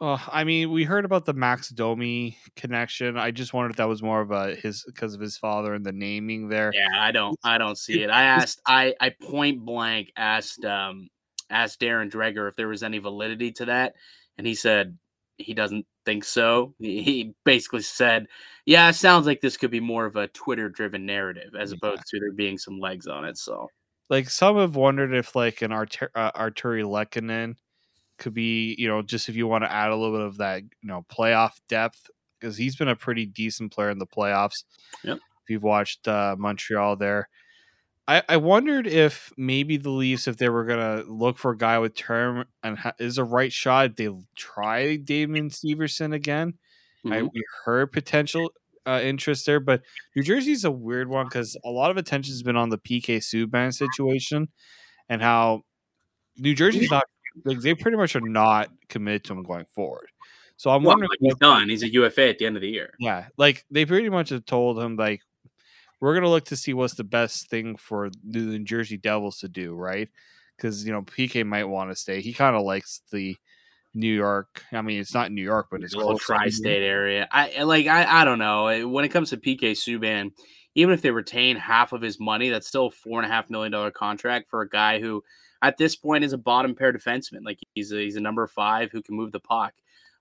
[0.00, 3.18] Uh, I mean, we heard about the Max Domi connection.
[3.18, 5.84] I just wondered if that was more of a his because of his father and
[5.84, 6.72] the naming there.
[6.74, 8.08] Yeah, I don't, I don't see it.
[8.08, 11.08] I asked, I, I point blank asked, um,
[11.50, 13.94] asked Darren Dreger if there was any validity to that,
[14.38, 14.96] and he said
[15.36, 16.74] he doesn't think so.
[16.78, 18.26] He basically said,
[18.64, 22.20] "Yeah, it sounds like this could be more of a Twitter-driven narrative as opposed to
[22.20, 23.68] there being some legs on it." So,
[24.08, 27.56] like, some have wondered if like an Artur- uh, Artturi Lehkonen
[28.20, 30.62] could be, you know, just if you want to add a little bit of that,
[30.62, 34.62] you know, playoff depth because he's been a pretty decent player in the playoffs.
[35.02, 35.16] Yep.
[35.16, 37.28] If you've watched uh, Montreal there,
[38.06, 41.78] I, I wondered if maybe the Leafs, if they were gonna look for a guy
[41.78, 46.54] with term and ha- is a right shot, they try Damon Severson again.
[47.04, 47.12] Mm-hmm.
[47.12, 48.50] I we heard potential
[48.86, 49.82] uh, interest there, but
[50.16, 53.18] New Jersey's a weird one because a lot of attention has been on the PK
[53.18, 54.48] Subban situation
[55.08, 55.62] and how
[56.36, 57.04] New Jersey's not
[57.44, 60.08] like they pretty much are not committed to him going forward.
[60.56, 61.10] So I'm well, wondering.
[61.10, 61.68] Like he's done.
[61.68, 62.92] He's a UFA at the end of the year.
[62.98, 65.22] Yeah, like they pretty much have told him like
[66.00, 69.48] we're gonna look to see what's the best thing for the New Jersey Devils to
[69.48, 70.08] do, right?
[70.56, 72.20] Because you know PK might want to stay.
[72.20, 73.36] He kind of likes the
[73.94, 74.62] New York.
[74.72, 77.28] I mean, it's not New York, but it's a little tri-state area.
[77.30, 77.86] I like.
[77.86, 78.88] I I don't know.
[78.88, 80.30] When it comes to PK Subban,
[80.74, 83.50] even if they retain half of his money, that's still a four and a half
[83.50, 85.22] million dollar contract for a guy who,
[85.62, 87.44] at this point, is a bottom pair defenseman.
[87.44, 89.74] Like he's a, he's a number five who can move the puck.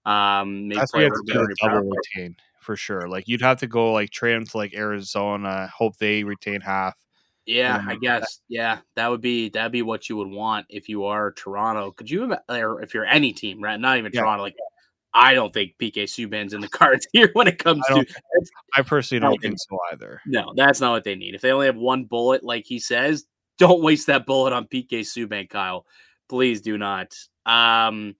[0.05, 3.07] Um, that's have to double retain for sure.
[3.07, 6.95] Like you'd have to go like trade him to like Arizona, hope they retain half.
[7.45, 8.41] Yeah, I guess.
[8.47, 11.91] Yeah, that would be that'd be what you would want if you are Toronto.
[11.91, 13.79] Could you, or if you're any team, right?
[13.79, 14.21] Not even yeah.
[14.21, 14.43] Toronto.
[14.43, 14.55] Like,
[15.15, 18.05] I don't think PK Subban's in the cards here when it comes I to.
[18.75, 20.21] I personally don't think so either.
[20.27, 21.33] No, that's not what they need.
[21.33, 23.25] If they only have one bullet, like he says,
[23.59, 25.85] don't waste that bullet on PK Subban, Kyle.
[26.27, 27.15] Please do not.
[27.45, 28.15] Um,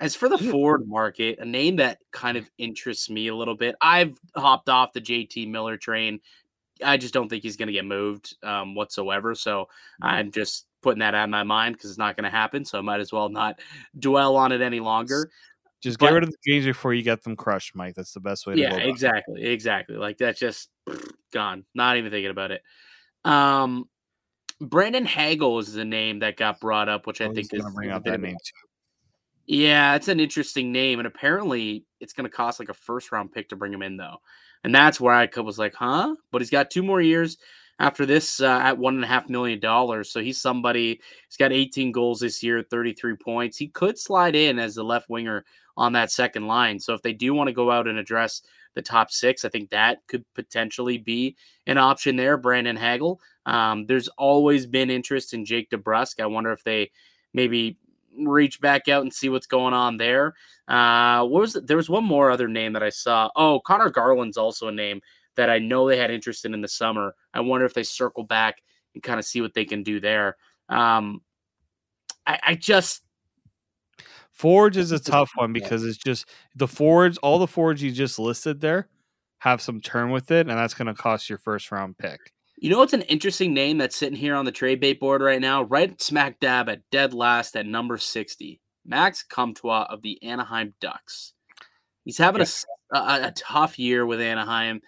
[0.00, 3.74] as for the forward market, a name that kind of interests me a little bit,
[3.80, 6.20] I've hopped off the JT Miller train.
[6.84, 9.34] I just don't think he's going to get moved um, whatsoever.
[9.34, 9.68] So
[10.02, 12.64] I'm just putting that out of my mind because it's not going to happen.
[12.64, 13.60] So I might as well not
[13.98, 15.30] dwell on it any longer.
[15.80, 17.94] Just get rid of the games before you get them crushed, Mike.
[17.94, 19.44] That's the best way to yeah, exactly.
[19.44, 19.96] Exactly.
[19.96, 20.70] Like that's just
[21.32, 21.64] gone.
[21.74, 22.62] Not even thinking about it.
[23.24, 23.88] Um,
[24.60, 27.90] Brandon Hagel is the name that got brought up, which I, I think is bring
[27.90, 28.68] up that name too.
[29.46, 33.32] Yeah, it's an interesting name, and apparently it's going to cost like a first round
[33.32, 34.16] pick to bring him in, though,
[34.62, 36.14] and that's where I was like, huh?
[36.30, 37.36] But he's got two more years
[37.78, 41.00] after this uh, at one and a half million dollars, so he's somebody.
[41.28, 43.58] He's got 18 goals this year, 33 points.
[43.58, 45.44] He could slide in as the left winger
[45.76, 46.78] on that second line.
[46.78, 48.42] So if they do want to go out and address
[48.74, 51.36] the top six, I think that could potentially be
[51.66, 52.36] an option there.
[52.36, 53.20] Brandon Hagel.
[53.46, 56.20] Um, there's always been interest in Jake DeBrusk.
[56.20, 56.90] I wonder if they
[57.32, 57.78] maybe
[58.18, 60.34] reach back out and see what's going on there.
[60.68, 61.66] Uh, what was it?
[61.66, 63.30] There was one more other name that I saw.
[63.36, 65.00] Oh, Conor Garland's also a name
[65.36, 67.14] that I know they had interest in in the summer.
[67.34, 68.62] I wonder if they circle back
[68.94, 70.36] and kind of see what they can do there.
[70.68, 71.20] Um,
[72.26, 73.02] I, I just
[74.34, 78.18] Forge is a tough one because it's just the forwards, all the forwards you just
[78.18, 78.88] listed there
[79.38, 82.32] have some term with it, and that's going to cost your first round pick.
[82.64, 85.38] You know what's an interesting name that's sitting here on the trade bait board right
[85.38, 88.58] now, right smack dab at dead last at number 60.
[88.86, 91.34] Max Comtois of the Anaheim Ducks.
[92.06, 92.46] He's having a,
[92.96, 94.80] a, a, tough year with Anaheim.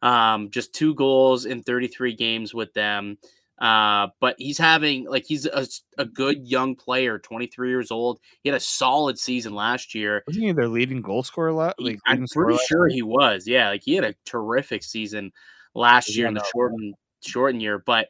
[0.00, 3.18] Um, just two goals in 33 games with them.
[3.60, 5.66] Uh, but he's having like he's a,
[5.98, 8.20] a good young player, 23 years old.
[8.44, 10.22] He had a solid season last year.
[10.28, 11.50] Wasn't he their leading goal scorer?
[11.52, 13.48] Like, I'm pretty sure he was.
[13.48, 15.32] Yeah, like he had a terrific season
[15.74, 16.94] last year in the shortened
[17.26, 17.78] shortened year.
[17.78, 18.08] But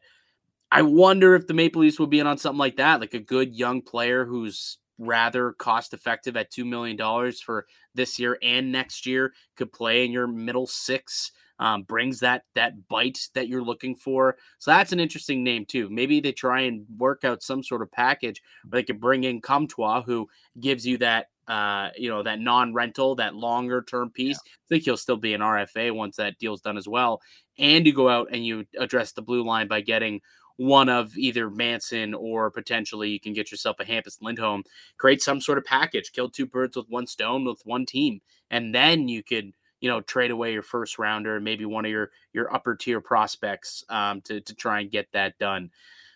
[0.71, 3.21] I wonder if the Maple Leafs will be in on something like that, like a
[3.21, 9.07] good young player who's rather cost effective at $2 million for this year and next
[9.07, 13.95] year could play in your middle six um, brings that that bite that you're looking
[13.95, 17.81] for so that's an interesting name too maybe they try and work out some sort
[17.81, 20.29] of package where they could bring in Comtois who
[20.61, 24.39] gives you that uh, you know, that non-rental, that longer term piece.
[24.45, 24.53] Yeah.
[24.53, 27.21] I think he'll still be an RFA once that deal's done as well.
[27.59, 30.21] And you go out and you address the blue line by getting
[30.57, 34.63] one of either Manson or potentially you can get yourself a Hampus Lindholm,
[34.99, 38.75] create some sort of package, kill two birds with one stone with one team, and
[38.75, 42.11] then you could you know trade away your first rounder and maybe one of your
[42.33, 45.71] your upper tier prospects um, to to try and get that done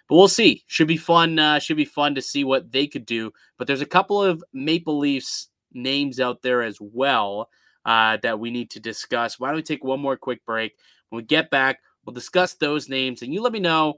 [0.08, 0.64] but we'll see.
[0.66, 1.38] Should be fun.
[1.38, 3.32] Uh, should be fun to see what they could do.
[3.58, 7.50] But there's a couple of Maple Leafs names out there as well
[7.84, 9.38] uh, that we need to discuss.
[9.38, 10.76] Why don't we take one more quick break?
[11.10, 13.94] When we get back, we'll discuss those names, and you let me know.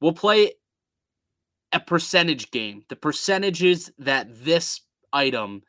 [0.00, 0.52] We'll play
[1.72, 2.84] a percentage game.
[2.88, 4.80] The percentages that this
[5.12, 5.62] item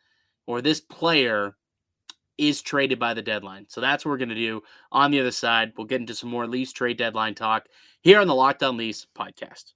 [0.48, 1.56] or this player
[2.38, 3.66] is traded by the deadline.
[3.70, 4.62] So that's what we're going to do
[4.92, 5.74] on the other side.
[5.78, 7.68] We'll get into some more Leafs trade deadline talk
[8.02, 9.74] here on the Locked On Leafs podcast.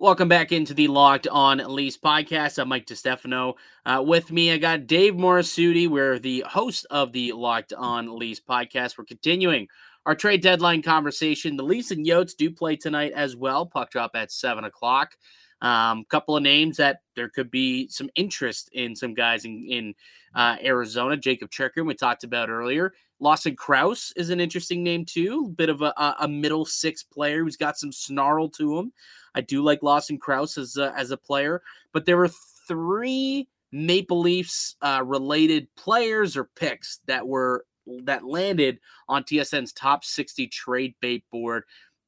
[0.00, 2.58] Welcome back into the Locked On Leafs podcast.
[2.58, 3.52] I'm Mike DeStefano.
[3.84, 5.88] Uh, with me, I got Dave Morassutti.
[5.88, 8.96] We're the host of the Locked On Leafs podcast.
[8.96, 9.68] We're continuing
[10.06, 11.58] our trade deadline conversation.
[11.58, 13.66] The Leafs and Yotes do play tonight as well.
[13.66, 15.18] Puck drop at 7 o'clock.
[15.60, 19.94] Um, couple of names that there could be some interest in some guys in, in
[20.34, 21.18] uh, Arizona.
[21.18, 22.94] Jakob Chychrun, we talked about earlier.
[23.20, 25.48] Lawson Crouse is an interesting name too.
[25.48, 28.92] Bit of a, a middle six player who's got some snarl to him.
[29.34, 31.62] I do like Lawson Crouse as a, as a player,
[31.92, 32.30] but there were
[32.68, 37.64] three Maple Leafs uh, related players or picks that were
[38.04, 41.64] that landed on TSN's top 60 trade bait board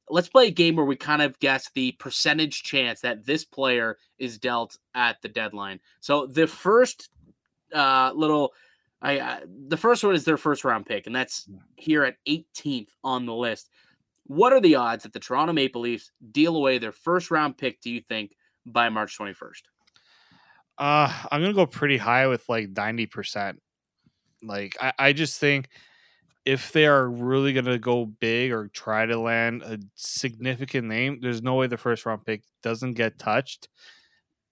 [0.09, 3.97] let's play a game where we kind of guess the percentage chance that this player
[4.17, 5.79] is dealt at the deadline.
[6.01, 7.09] So the first
[7.73, 8.53] uh, little,
[9.01, 12.89] I uh, the first one is their first round pick, and that's here at 18th
[13.03, 13.69] on the list.
[14.25, 17.81] What are the odds that the Toronto Maple Leafs deal away their first round pick?
[17.81, 19.63] Do you think by March 21st?
[20.77, 23.61] Uh, I'm gonna go pretty high with like 90 percent.
[24.41, 25.69] Like I, I just think
[26.45, 31.19] if they are really going to go big or try to land a significant name,
[31.21, 33.69] there's no way the first round pick doesn't get touched.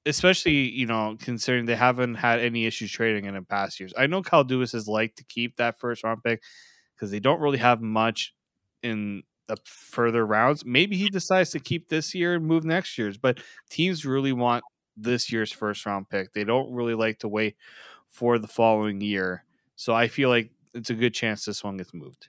[0.06, 3.94] Especially, you know, considering they haven't had any issues trading in the past years.
[3.96, 6.42] I know Kyle Dubas has liked to keep that first round pick
[6.96, 8.34] because they don't really have much
[8.82, 9.22] in
[9.56, 10.66] the further rounds.
[10.66, 14.64] Maybe he decides to keep this year and move next year's, but teams really want
[14.96, 16.34] this year's first round pick.
[16.34, 17.56] They don't really like to wait
[18.08, 19.44] for the following year.
[19.76, 22.28] So I feel like it's a good chance this one gets moved.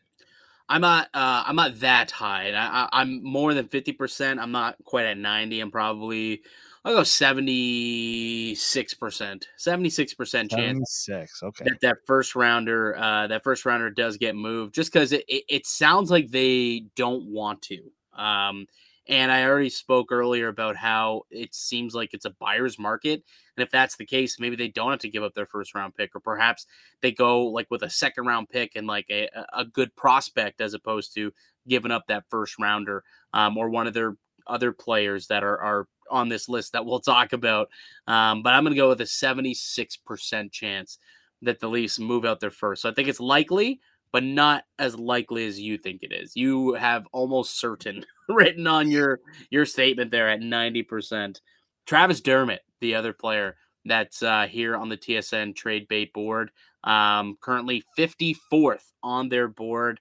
[0.68, 1.08] I'm not.
[1.12, 2.50] Uh, I'm not that high.
[2.54, 4.40] I, am more than fifty percent.
[4.40, 5.60] I'm not quite at ninety.
[5.60, 6.42] I'm probably.
[6.84, 9.46] I'll go seventy six percent.
[9.56, 11.04] Seventy six percent chance.
[11.06, 11.42] Six.
[11.42, 11.64] Okay.
[11.64, 12.96] That that first rounder.
[12.96, 16.86] Uh, that first rounder does get moved, just because it, it, it sounds like they
[16.96, 17.82] don't want to.
[18.20, 18.66] Um,
[19.08, 23.24] and I already spoke earlier about how it seems like it's a buyer's market.
[23.56, 25.94] And if that's the case, maybe they don't have to give up their first round
[25.94, 26.66] pick, or perhaps
[27.00, 30.74] they go like with a second round pick and like a, a good prospect as
[30.74, 31.32] opposed to
[31.68, 34.16] giving up that first rounder um, or one of their
[34.46, 37.68] other players that are, are on this list that we'll talk about.
[38.06, 40.98] Um, but I'm going to go with a 76% chance
[41.42, 42.82] that the Leafs move out there first.
[42.82, 43.80] So I think it's likely,
[44.12, 46.36] but not as likely as you think it is.
[46.36, 49.20] You have almost certain written on your
[49.50, 51.40] your statement there at 90%.
[51.86, 56.50] Travis Dermott, the other player that's uh, here on the TSN trade bait board,
[56.84, 59.98] um, currently 54th on their board.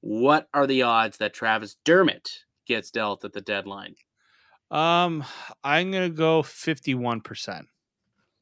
[0.00, 2.30] What are the odds that Travis Dermott
[2.66, 3.94] gets dealt at the deadline?
[4.70, 5.24] Um,
[5.62, 7.66] I'm gonna go 51%.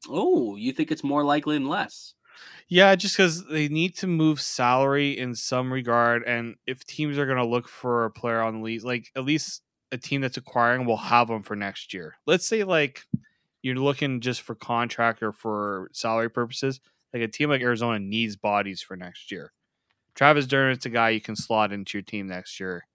[0.08, 2.14] Oh, you think it's more likely than less?
[2.68, 7.26] Yeah, just because they need to move salary in some regard, and if teams are
[7.26, 10.86] to look for a player on the league, like at least a team that's acquiring
[10.86, 12.16] will have them for next year.
[12.26, 13.06] Let's say like
[13.62, 16.80] you're looking just for contract or for salary purposes,
[17.12, 19.52] like a team like Arizona needs bodies for next year.
[20.14, 22.86] Travis Dermott's a guy you can slot into your team next year.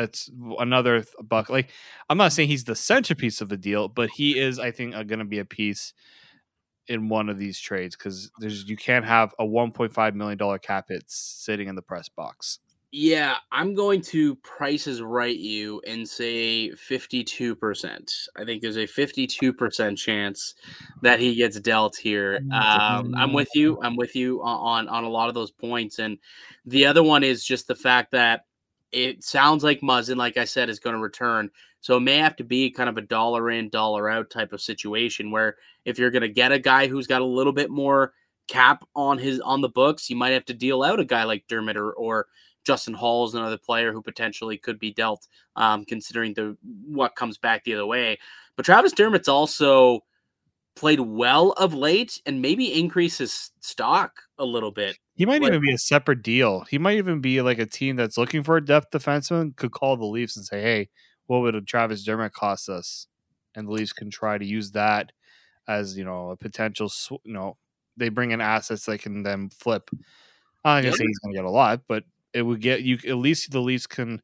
[0.00, 1.50] That's another buck.
[1.50, 1.70] Like
[2.08, 5.18] I'm not saying he's the centerpiece of the deal, but he is, I think, going
[5.18, 5.92] to be a piece
[6.88, 10.86] in one of these trades because there's you can't have a 1.5 million dollar cap
[10.88, 12.60] hit sitting in the press box.
[12.92, 18.28] Yeah, I'm going to prices right you and say 52%.
[18.36, 20.54] I think there's a 52% chance
[21.02, 22.40] that he gets dealt here.
[22.52, 23.78] Um, I'm with you.
[23.80, 26.18] I'm with you on on a lot of those points and
[26.64, 28.46] the other one is just the fact that
[28.92, 31.50] it sounds like Muzzin, like I said, is going to return.
[31.80, 34.60] So it may have to be kind of a dollar in, dollar out type of
[34.60, 38.12] situation where if you're going to get a guy who's got a little bit more
[38.48, 41.46] cap on his on the books, you might have to deal out a guy like
[41.48, 42.26] Dermott or, or
[42.64, 45.26] Justin Holl is another player who potentially could be dealt,
[45.56, 48.18] um, considering the what comes back the other way.
[48.56, 50.04] But Travis Dermott's also
[50.76, 54.98] played well of late and maybe increase his stock a little bit.
[55.14, 56.62] He might like, even be a separate deal.
[56.62, 59.96] He might even be like a team that's looking for a depth defenseman could call
[59.96, 60.88] the Leafs and say, "Hey,
[61.26, 63.06] what would a Travis Dermott cost us?"
[63.54, 65.12] And the Leafs can try to use that
[65.68, 66.90] as you know a potential.
[67.24, 67.56] You know,
[67.96, 69.90] they bring in assets they can then flip.
[70.64, 73.18] I'm not gonna say he's gonna get a lot, but it would get you at
[73.18, 74.22] least the Leafs can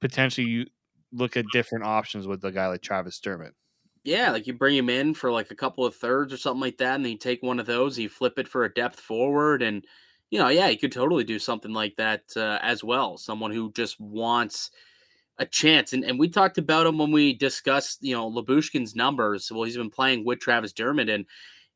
[0.00, 0.70] potentially
[1.12, 3.54] look at different options with a guy like Travis Dermott.
[4.04, 6.76] Yeah, like you bring him in for like a couple of thirds or something like
[6.78, 9.62] that, and then you take one of those, you flip it for a depth forward,
[9.62, 9.84] and
[10.30, 13.16] you know, yeah, you could totally do something like that uh, as well.
[13.16, 14.70] Someone who just wants
[15.38, 15.92] a chance.
[15.92, 19.50] And, and we talked about him when we discussed, you know, Lyubushkin's numbers.
[19.52, 21.08] Well, he's been playing with Travis Dermott.
[21.08, 21.26] And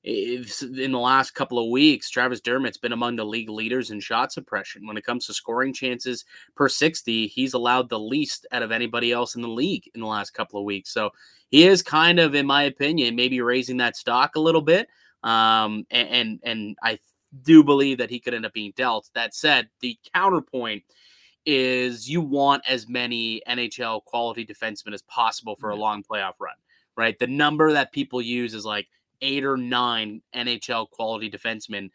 [0.08, 4.32] in the last couple of weeks, Travis Dermott's been among the league leaders in shot
[4.32, 4.86] suppression.
[4.86, 9.12] When it comes to scoring chances per 60, he's allowed the least out of anybody
[9.12, 10.90] else in the league in the last couple of weeks.
[10.90, 11.10] So
[11.50, 14.88] he is kind of, in my opinion, maybe raising that stock a little bit.
[15.22, 16.98] Um, and, and, and I
[17.42, 19.10] do believe that he could end up being dealt.
[19.14, 20.84] That said, the counterpoint–
[21.50, 26.56] is you want as many NHL quality defensemen as possible for a long playoff run,
[26.94, 27.18] right?
[27.18, 28.86] The number that people use is like
[29.22, 31.90] eight or nine NHL quality defensemen.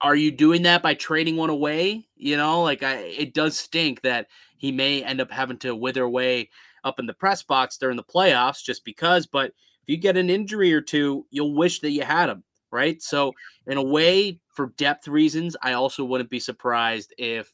[0.00, 2.06] Are you doing that by trading one away?
[2.16, 6.04] You know, like I, it does stink that he may end up having to wither
[6.04, 6.50] away
[6.84, 9.26] up in the press box during the playoffs just because.
[9.26, 13.02] But if you get an injury or two, you'll wish that you had him, right?
[13.02, 13.32] So,
[13.66, 17.50] in a way, for depth reasons, I also wouldn't be surprised if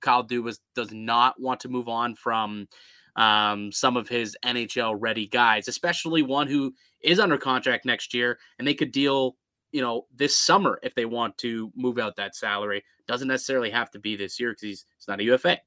[0.00, 2.68] Kyle Dubas does not want to move on from
[3.16, 8.38] um, some of his NHL ready guys, especially one who is under contract next year,
[8.58, 9.36] and they could deal,
[9.72, 12.82] you know, this summer if they want to move out that salary.
[13.06, 15.58] Doesn't necessarily have to be this year because he's, not a UFA.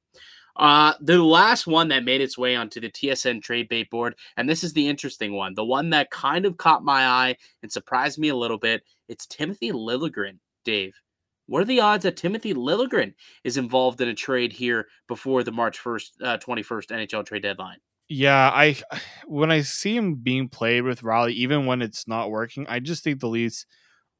[0.56, 4.48] Uh, the last one that made its way onto the TSN trade bait board, and
[4.48, 8.18] this is the interesting one, the one that kind of caught my eye and surprised
[8.18, 8.82] me a little bit.
[9.08, 10.94] It's Timothy Liljegren, Dave.
[11.48, 15.50] What are the odds that Timothy Liljegren is involved in a trade here before the
[15.50, 17.78] March 1st, uh, 21st NHL trade deadline?
[18.08, 18.76] Yeah, I
[19.26, 23.02] when I see him being played with Rielly, even when it's not working, I just
[23.02, 23.64] think the Leafs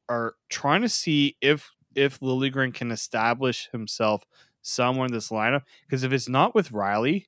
[0.09, 4.23] are trying to see if if Liljegren can establish himself
[4.63, 5.61] somewhere in this lineup.
[5.85, 7.25] Because if it's not with Rielly,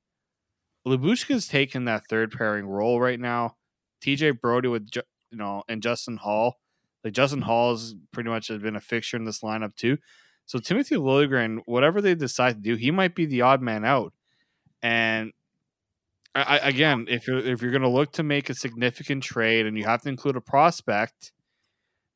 [0.86, 3.56] Lyubushkin's taking that third pairing role right now.
[4.04, 4.88] TJ Brodie with
[5.30, 6.56] you know and Justin Holl
[7.04, 9.98] like Justin Holl has pretty much has been a fixture in this lineup too.
[10.46, 14.12] So Timothy Liljegren, whatever they decide to do, he might be the odd man out.
[14.82, 15.32] And
[16.34, 19.76] I, again, if you're if you're going to look to make a significant trade and
[19.76, 21.32] you have to include a prospect,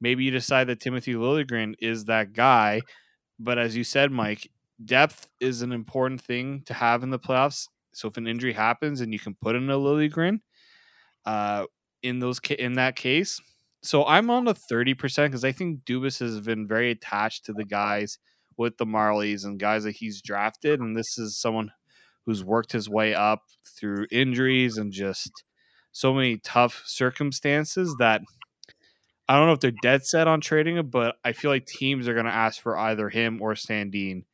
[0.00, 2.80] maybe you decide that Timothy Liljegren is that guy.
[3.38, 4.50] But as you said, Mike,
[4.82, 7.68] depth is an important thing to have in the playoffs.
[7.92, 10.40] So if an injury happens and you can put in a Liljegren,
[11.26, 11.66] uh,
[12.02, 13.40] in those in that case,
[13.86, 17.64] so I'm on the 30% because I think Dubas has been very attached to the
[17.64, 18.18] guys
[18.56, 20.80] with the Marlies and guys that he's drafted.
[20.80, 21.70] And this is someone
[22.24, 23.42] who's worked his way up
[23.78, 25.30] through injuries and just
[25.92, 28.22] so many tough circumstances that
[29.28, 32.06] I don't know if they're dead set on trading him, but I feel like teams
[32.06, 34.24] are going to ask for either him or Sandin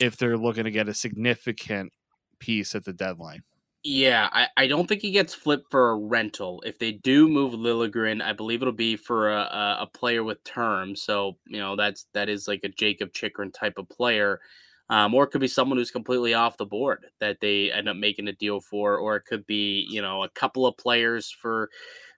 [0.00, 1.92] if they're looking to get a significant
[2.40, 3.42] piece at the deadline.
[3.86, 6.62] Yeah, I, I don't think he gets flipped for a rental.
[6.64, 10.42] If they do move Liljegren, I believe it'll be for a, a, a player with
[10.42, 10.96] term.
[10.96, 14.40] So you know that's that is like a Jakob Chychrun type of player,
[14.88, 17.96] um, or it could be someone who's completely off the board that they end up
[17.96, 21.68] making a deal for, or it could be you know a couple of players for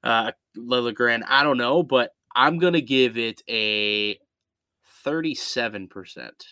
[0.05, 1.25] uh, Liljegren.
[1.27, 4.21] I don't know, but I'm gonna give it a
[5.03, 6.47] thirty-seven percent.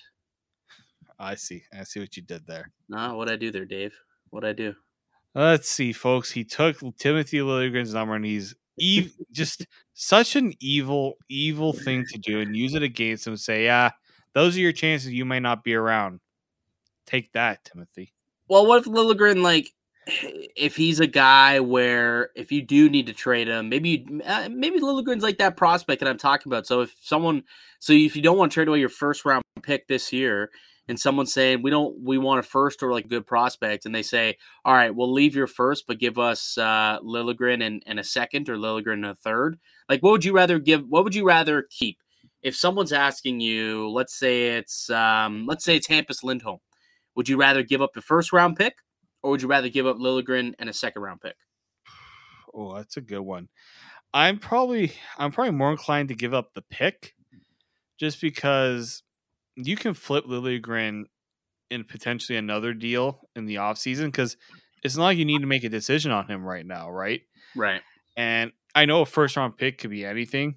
[1.21, 1.63] I see.
[1.73, 2.73] I see what you did there.
[2.89, 3.95] Nah, what I do there, Dave?
[4.31, 4.75] What I do?
[5.35, 6.31] Let's see, folks.
[6.31, 12.19] He took Timothy Liljegren's number, and he's ev- just such an evil, evil thing to
[12.19, 13.33] do, and use it against him.
[13.33, 13.91] and Say, yeah,
[14.33, 15.13] those are your chances.
[15.13, 16.21] You may not be around.
[17.07, 18.13] Take that, Timothy.
[18.49, 19.73] Well, what if Liljegren, like,
[20.07, 24.79] if he's a guy where if you do need to trade him, maybe uh, maybe
[24.79, 26.67] Liljegren's like that prospect that I'm talking about.
[26.67, 27.45] So if someone,
[27.79, 30.51] so if you don't want to trade away your first round pick this year,
[30.89, 34.03] and someone's saying we don't we want a first or like good prospect and they
[34.03, 38.05] say all right we'll leave your first but give us uh Liljegren and, and a
[38.05, 39.59] second or Liljegren and a third.
[39.89, 41.99] Like what would you rather give what would you rather keep?
[42.43, 46.61] If someone's asking you let's say it's um let's say it's Hampus Lindholm
[47.15, 48.75] would you rather give up the first round pick
[49.23, 51.37] or would you rather give up Liljegren and a second round pick?
[52.53, 53.49] Oh that's a good one.
[54.13, 57.15] I'm probably I'm probably more inclined to give up the pick
[57.99, 59.03] just because
[59.57, 61.05] you can flip Liljegren
[61.71, 64.37] in potentially another deal in the offseason because
[64.83, 67.23] it's not like you need to make a decision on him right now, right?
[67.57, 67.81] Right.
[68.17, 70.57] And I know a first round pick could be anything.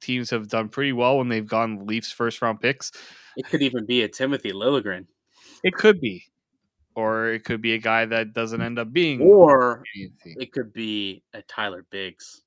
[0.00, 2.90] Teams have done pretty well when they've gone Leafs first round picks.
[3.36, 5.06] It could even be a Timothy Liljegren.
[5.62, 6.24] It could be.
[6.94, 9.20] Or it could be a guy that doesn't end up being.
[9.20, 10.36] Or anything.
[10.40, 12.42] it could be a Tyler Biggs.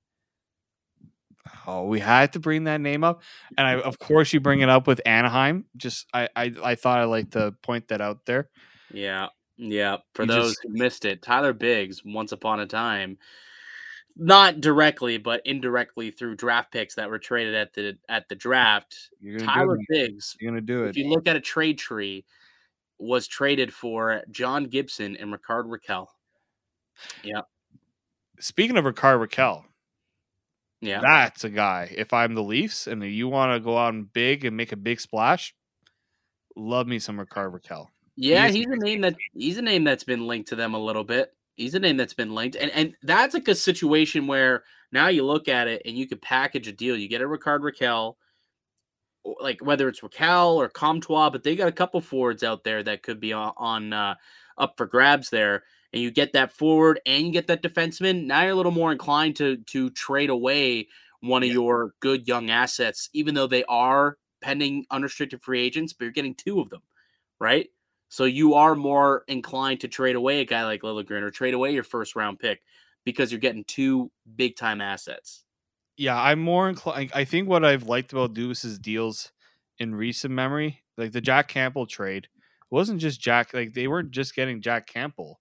[1.67, 3.21] Oh, we had to bring that name up,
[3.57, 3.87] and I, mm-hmm.
[3.87, 5.65] of course, you bring it up with Anaheim.
[5.77, 8.49] Just, I, I, I thought I'd like to point that out there.
[8.93, 9.27] Yeah,
[9.57, 9.97] yeah.
[10.13, 13.17] For you those just, who missed it, Tyler Biggs, once upon a time,
[14.17, 19.09] not directly but indirectly through draft picks that were traded at the at the draft.
[19.39, 20.89] Tyler Biggs, you're gonna do it.
[20.89, 22.25] If you look at a trade tree,
[23.01, 26.07] was traded for John Gibson and Rickard Rakell.
[27.23, 27.41] Yeah.
[28.39, 29.63] Speaking of Rickard Rakell,
[30.81, 30.99] yeah.
[31.01, 31.93] That's a guy.
[31.95, 34.77] If I'm the Leafs and you want to go out and big and make a
[34.77, 35.53] big splash,
[36.55, 37.87] love me some Rickard Rakell.
[38.15, 40.79] Yeah, he's, he's a name that he's a name that's been linked to them a
[40.79, 41.33] little bit.
[41.55, 42.55] He's a name that's been linked.
[42.55, 46.21] And and that's like a situation where now you look at it and you could
[46.21, 46.97] package a deal.
[46.97, 48.15] You get a Rickard Rakell,
[49.39, 53.03] like whether it's Rakell or Comtois, but they got a couple forwards out there that
[53.03, 54.15] could be on, on uh,
[54.57, 55.63] up for grabs there
[55.93, 58.91] and you get that forward and you get that defenseman, now you're a little more
[58.91, 60.87] inclined to to trade away
[61.21, 61.53] one of yeah.
[61.53, 66.35] your good young assets, even though they are pending unrestricted free agents, but you're getting
[66.35, 66.81] two of them,
[67.39, 67.69] right?
[68.09, 71.71] So you are more inclined to trade away a guy like Liljegren or trade away
[71.71, 72.61] your first round pick
[73.05, 75.43] because you're getting two big time assets.
[75.97, 77.11] Yeah, I'm more inclined.
[77.13, 79.31] I think what I've liked about Dubas's deals
[79.77, 82.27] in recent memory, like the Jack Campbell trade,
[82.69, 83.53] wasn't just Jack.
[83.53, 85.39] Like they weren't just getting Jack Campbell.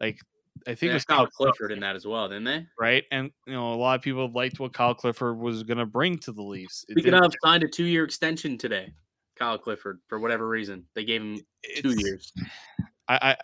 [0.00, 0.20] Like
[0.66, 2.66] I think it was Kyle Clifford in that as well, didn't they?
[2.78, 5.86] Right, and you know a lot of people liked what Kyle Clifford was going to
[5.86, 6.84] bring to the Leafs.
[6.90, 8.92] Speaking of, signed a two-year extension today.
[9.36, 11.38] Kyle Clifford, for whatever reason, they gave him
[11.76, 12.32] two years.
[13.08, 13.36] I, I,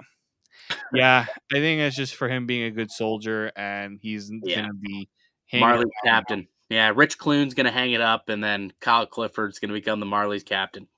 [0.92, 4.56] yeah, I think it's just for him being a good soldier, and he's yeah.
[4.56, 5.08] going to be
[5.54, 6.48] Marley captain.
[6.68, 10.00] Yeah, Rich Clune's going to hang it up, and then Kyle Clifford's going to become
[10.00, 10.88] the Marlies captain.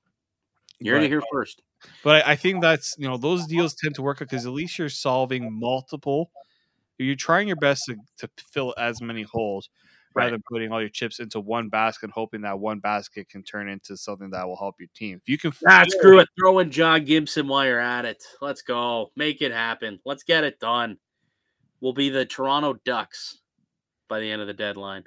[0.81, 1.63] You're gonna hear first.
[2.03, 4.89] But I think that's you know those deals tend to work because at least you're
[4.89, 6.31] solving multiple.
[6.99, 9.69] You're trying your best to, to fill as many holes
[10.15, 13.43] rather than putting all your chips into one basket, and hoping that one basket can
[13.43, 15.21] turn into something that will help your team.
[15.21, 16.29] If you can, ah, screw it.
[16.39, 18.23] Throw in John Gibson while you're at it.
[18.41, 19.11] Let's go.
[19.17, 19.99] Make it happen.
[20.05, 20.99] Let's get it done.
[21.81, 23.41] We'll be the Toronto Ducks
[24.09, 25.05] by the end of the deadline.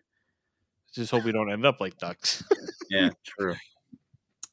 [0.94, 2.44] Just hope we don't end up like Ducks.
[2.90, 3.56] yeah, true.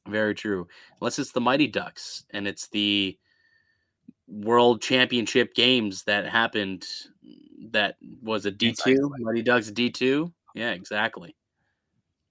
[0.09, 0.68] Very true.
[1.00, 3.18] Unless it's the Mighty Ducks and it's the
[4.28, 6.86] World Championship games that happened.
[7.70, 10.32] That was a D two Mighty Ducks D two.
[10.55, 11.34] Yeah, exactly.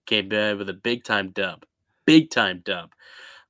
[0.05, 1.65] Came with a big time dub.
[2.05, 2.91] Big time dub.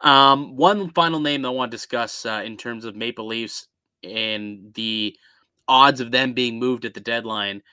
[0.01, 3.67] Um, one final name I want to discuss uh, in terms of Maple Leafs
[4.03, 5.17] and the
[5.67, 7.63] odds of them being moved at the deadline.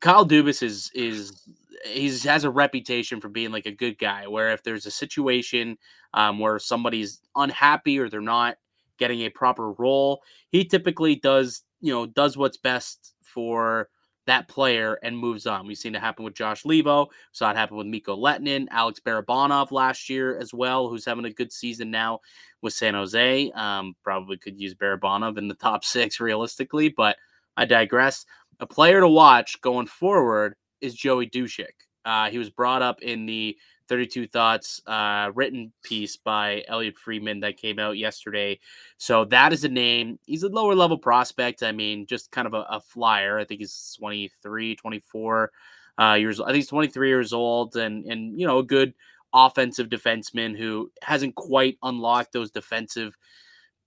[0.00, 1.42] Kyle Dubas is is
[1.84, 4.26] he's has a reputation for being like a good guy.
[4.28, 5.78] Where if there's a situation
[6.14, 8.56] um, where somebody's unhappy or they're not
[8.98, 13.88] getting a proper role, he typically does you know does what's best for
[14.26, 15.66] that player and moves on.
[15.66, 17.08] We've seen it happen with Josh Leivo.
[17.32, 21.32] Saw it happen with Mikko Lehtonen, Alex Barabanov last year as well, who's having a
[21.32, 22.20] good season now
[22.62, 23.50] with San Jose.
[23.52, 27.16] Um, probably could use Barabanov in the top six realistically, but
[27.56, 28.24] I digress.
[28.60, 31.72] A player to watch going forward is Joey Duszak.
[32.04, 33.56] Uh, he was brought up in the
[33.88, 38.60] 32 Thoughts uh, written piece by Elliotte Friedman that came out yesterday.
[38.98, 40.18] So that is a name.
[40.26, 41.62] He's a lower level prospect.
[41.62, 43.38] I mean, just kind of a, a flyer.
[43.38, 45.50] I think he's 23, 24
[45.98, 46.40] uh, years.
[46.40, 48.94] I think he's 23 years old, and and you know a good
[49.32, 53.16] offensive defenseman who hasn't quite unlocked those defensive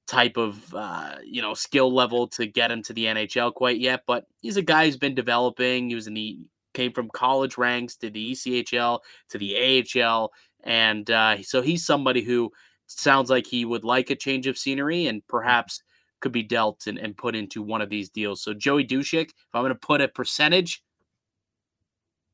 [0.07, 4.03] type of uh, you know skill level to get him to the NHL quite yet.
[4.05, 5.89] But he's a guy who's been developing.
[5.89, 6.39] He was in the
[6.73, 8.99] came from college ranks to the ECHL
[9.29, 10.31] to the AHL.
[10.63, 12.51] And uh, so he's somebody who
[12.87, 15.81] sounds like he would like a change of scenery and perhaps
[16.19, 18.41] could be dealt and, and put into one of these deals.
[18.41, 20.83] So Joey Duszak, if I'm going to put a percentage,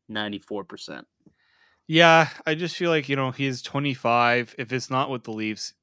[0.09, 1.03] 94%.
[1.87, 4.55] Yeah, I just feel like, you know, he's 25.
[4.59, 5.73] If it's not with the Leafs,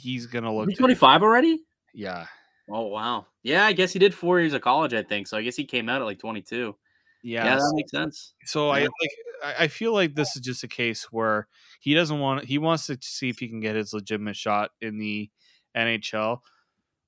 [0.00, 0.68] he's going to look.
[0.68, 1.62] He's 25 already?
[1.94, 2.26] Yeah.
[2.70, 3.26] Oh, wow.
[3.42, 5.26] Yeah, I guess he did four years of college, I think.
[5.26, 6.74] So I guess he came out at like 22.
[7.22, 8.32] Yeah, yeah, that makes sense.
[8.44, 8.72] So yeah.
[8.72, 9.10] I like
[9.58, 11.48] I feel like this is just a case where
[11.80, 14.98] he doesn't want he wants to see if he can get his legitimate shot in
[14.98, 15.30] the
[15.76, 16.40] NHL.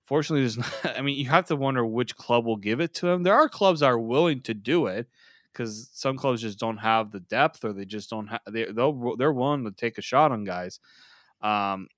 [0.06, 3.08] Fortunately, there's not, I mean, you have to wonder which club will give it to
[3.08, 3.22] him.
[3.22, 5.08] There are clubs that are willing to do it
[5.52, 9.16] because some clubs just don't have the depth or they just don't have they they'll,
[9.16, 10.80] they're willing to take a shot on guys.
[11.42, 11.88] Um,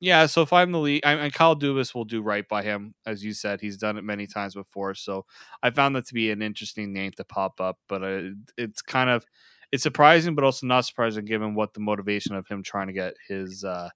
[0.00, 2.94] yeah, so if I'm the league, I, and Kyle Dubas will do right by him,
[3.06, 3.60] as you said.
[3.60, 5.24] He's done it many times before, so
[5.62, 7.78] I found that to be an interesting name to pop up.
[7.88, 8.22] But uh,
[8.58, 9.24] it's kind of
[9.72, 13.14] it's surprising, but also not surprising given what the motivation of him trying to get
[13.26, 13.88] his uh,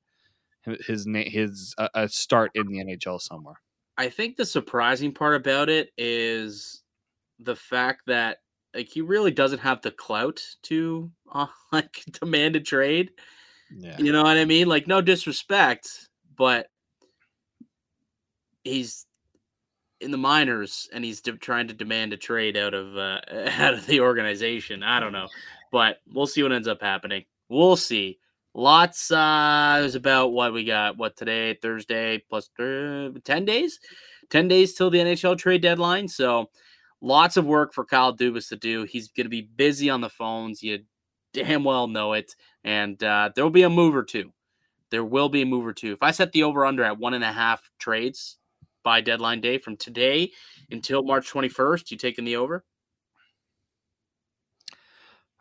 [0.62, 3.60] his his, his uh, a start in the NHL somewhere.
[3.98, 6.82] I think the surprising part about it is
[7.38, 8.38] the fact that
[8.74, 13.10] like he really doesn't have the clout to uh, like demand a trade.
[13.76, 13.96] Yeah.
[13.98, 14.68] You know what I mean?
[14.68, 16.66] Like, no disrespect, but
[18.64, 19.06] he's
[20.00, 23.20] in the minors and he's de- trying to demand a trade out of uh,
[23.58, 24.82] out of the organization.
[24.82, 25.28] I don't know,
[25.70, 27.24] but we'll see what ends up happening.
[27.48, 28.18] We'll see.
[28.54, 29.10] Lots.
[29.10, 30.96] Uh, there's about what we got.
[30.96, 31.54] What today?
[31.60, 33.78] Thursday plus uh, ten days.
[34.30, 36.08] Ten days till the NHL trade deadline.
[36.08, 36.50] So
[37.00, 38.84] lots of work for Kyle Dubas to do.
[38.84, 40.62] He's going to be busy on the phones.
[40.62, 40.80] You
[41.32, 42.34] damn well know it.
[42.64, 44.32] And uh, there will be a move or two.
[44.90, 45.92] There will be a move or two.
[45.92, 48.38] If I set the over under at one and a half trades
[48.82, 50.32] by deadline day from today
[50.70, 52.64] until March 21st, you taking the over?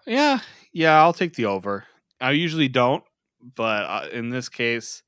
[0.06, 0.40] Yeah,
[0.72, 1.86] yeah, I'll take the over.
[2.22, 3.04] I usually don't,
[3.56, 5.04] but uh, in this case,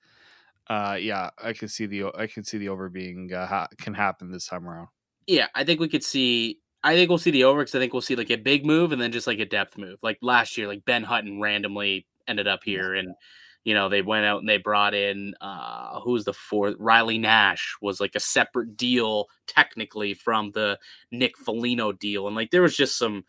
[0.67, 3.93] uh, yeah, I can see the I can see the over being uh, ha- can
[3.93, 4.87] happen this time around.
[5.27, 7.93] Yeah, I think we could see I think we'll see the over because I think
[7.93, 9.99] we'll see like a big move and then just like a depth move.
[10.01, 13.13] Like last year, like Ben Hutton randomly ended up here and
[13.63, 17.75] you know they went out and they brought in uh who's the fourth Riley Nash
[17.81, 20.79] was like a separate deal technically from the
[21.11, 23.23] Nick Foligno deal and like there was just some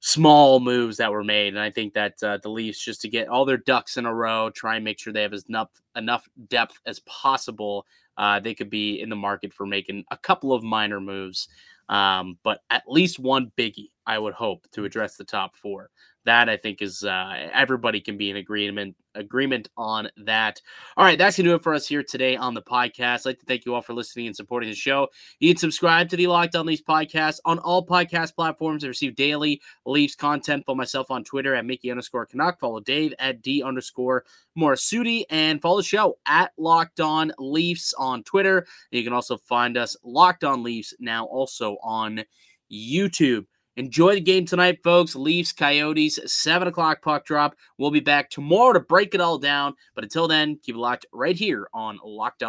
[0.00, 3.28] small moves that were made and I think that uh, the Leafs just to get
[3.28, 6.28] all their ducks in a row try and make sure they have as enough enough
[6.48, 10.62] depth as possible uh, they could be in the market for making a couple of
[10.62, 11.48] minor moves
[11.90, 15.90] um, but at least one biggie, I would hope, to address the top four.
[16.24, 20.60] That I think is uh, everybody can be in agreement agreement on that.
[20.96, 23.20] All right, that's gonna do it for us here today on the podcast.
[23.20, 25.08] I'd like to thank you all for listening and supporting the show.
[25.38, 29.16] You can subscribe to the Locked On Leafs podcast on all podcast platforms and receive
[29.16, 30.64] daily Leafs content.
[30.64, 32.60] Follow myself on Twitter at Mickey underscore Canuck.
[32.60, 34.24] Follow Dave at D underscore
[34.58, 38.66] Morassutti and follow the show at Locked On Leafs on Twitter.
[38.90, 42.24] You can also find us Locked On Leafs now also on
[42.70, 43.46] YouTube.
[43.80, 45.16] Enjoy the game tonight, folks.
[45.16, 47.56] Leafs, Coyotes, 7 o'clock puck drop.
[47.78, 49.72] We'll be back tomorrow to break it all down.
[49.94, 52.48] But until then, keep it locked right here on Locked On.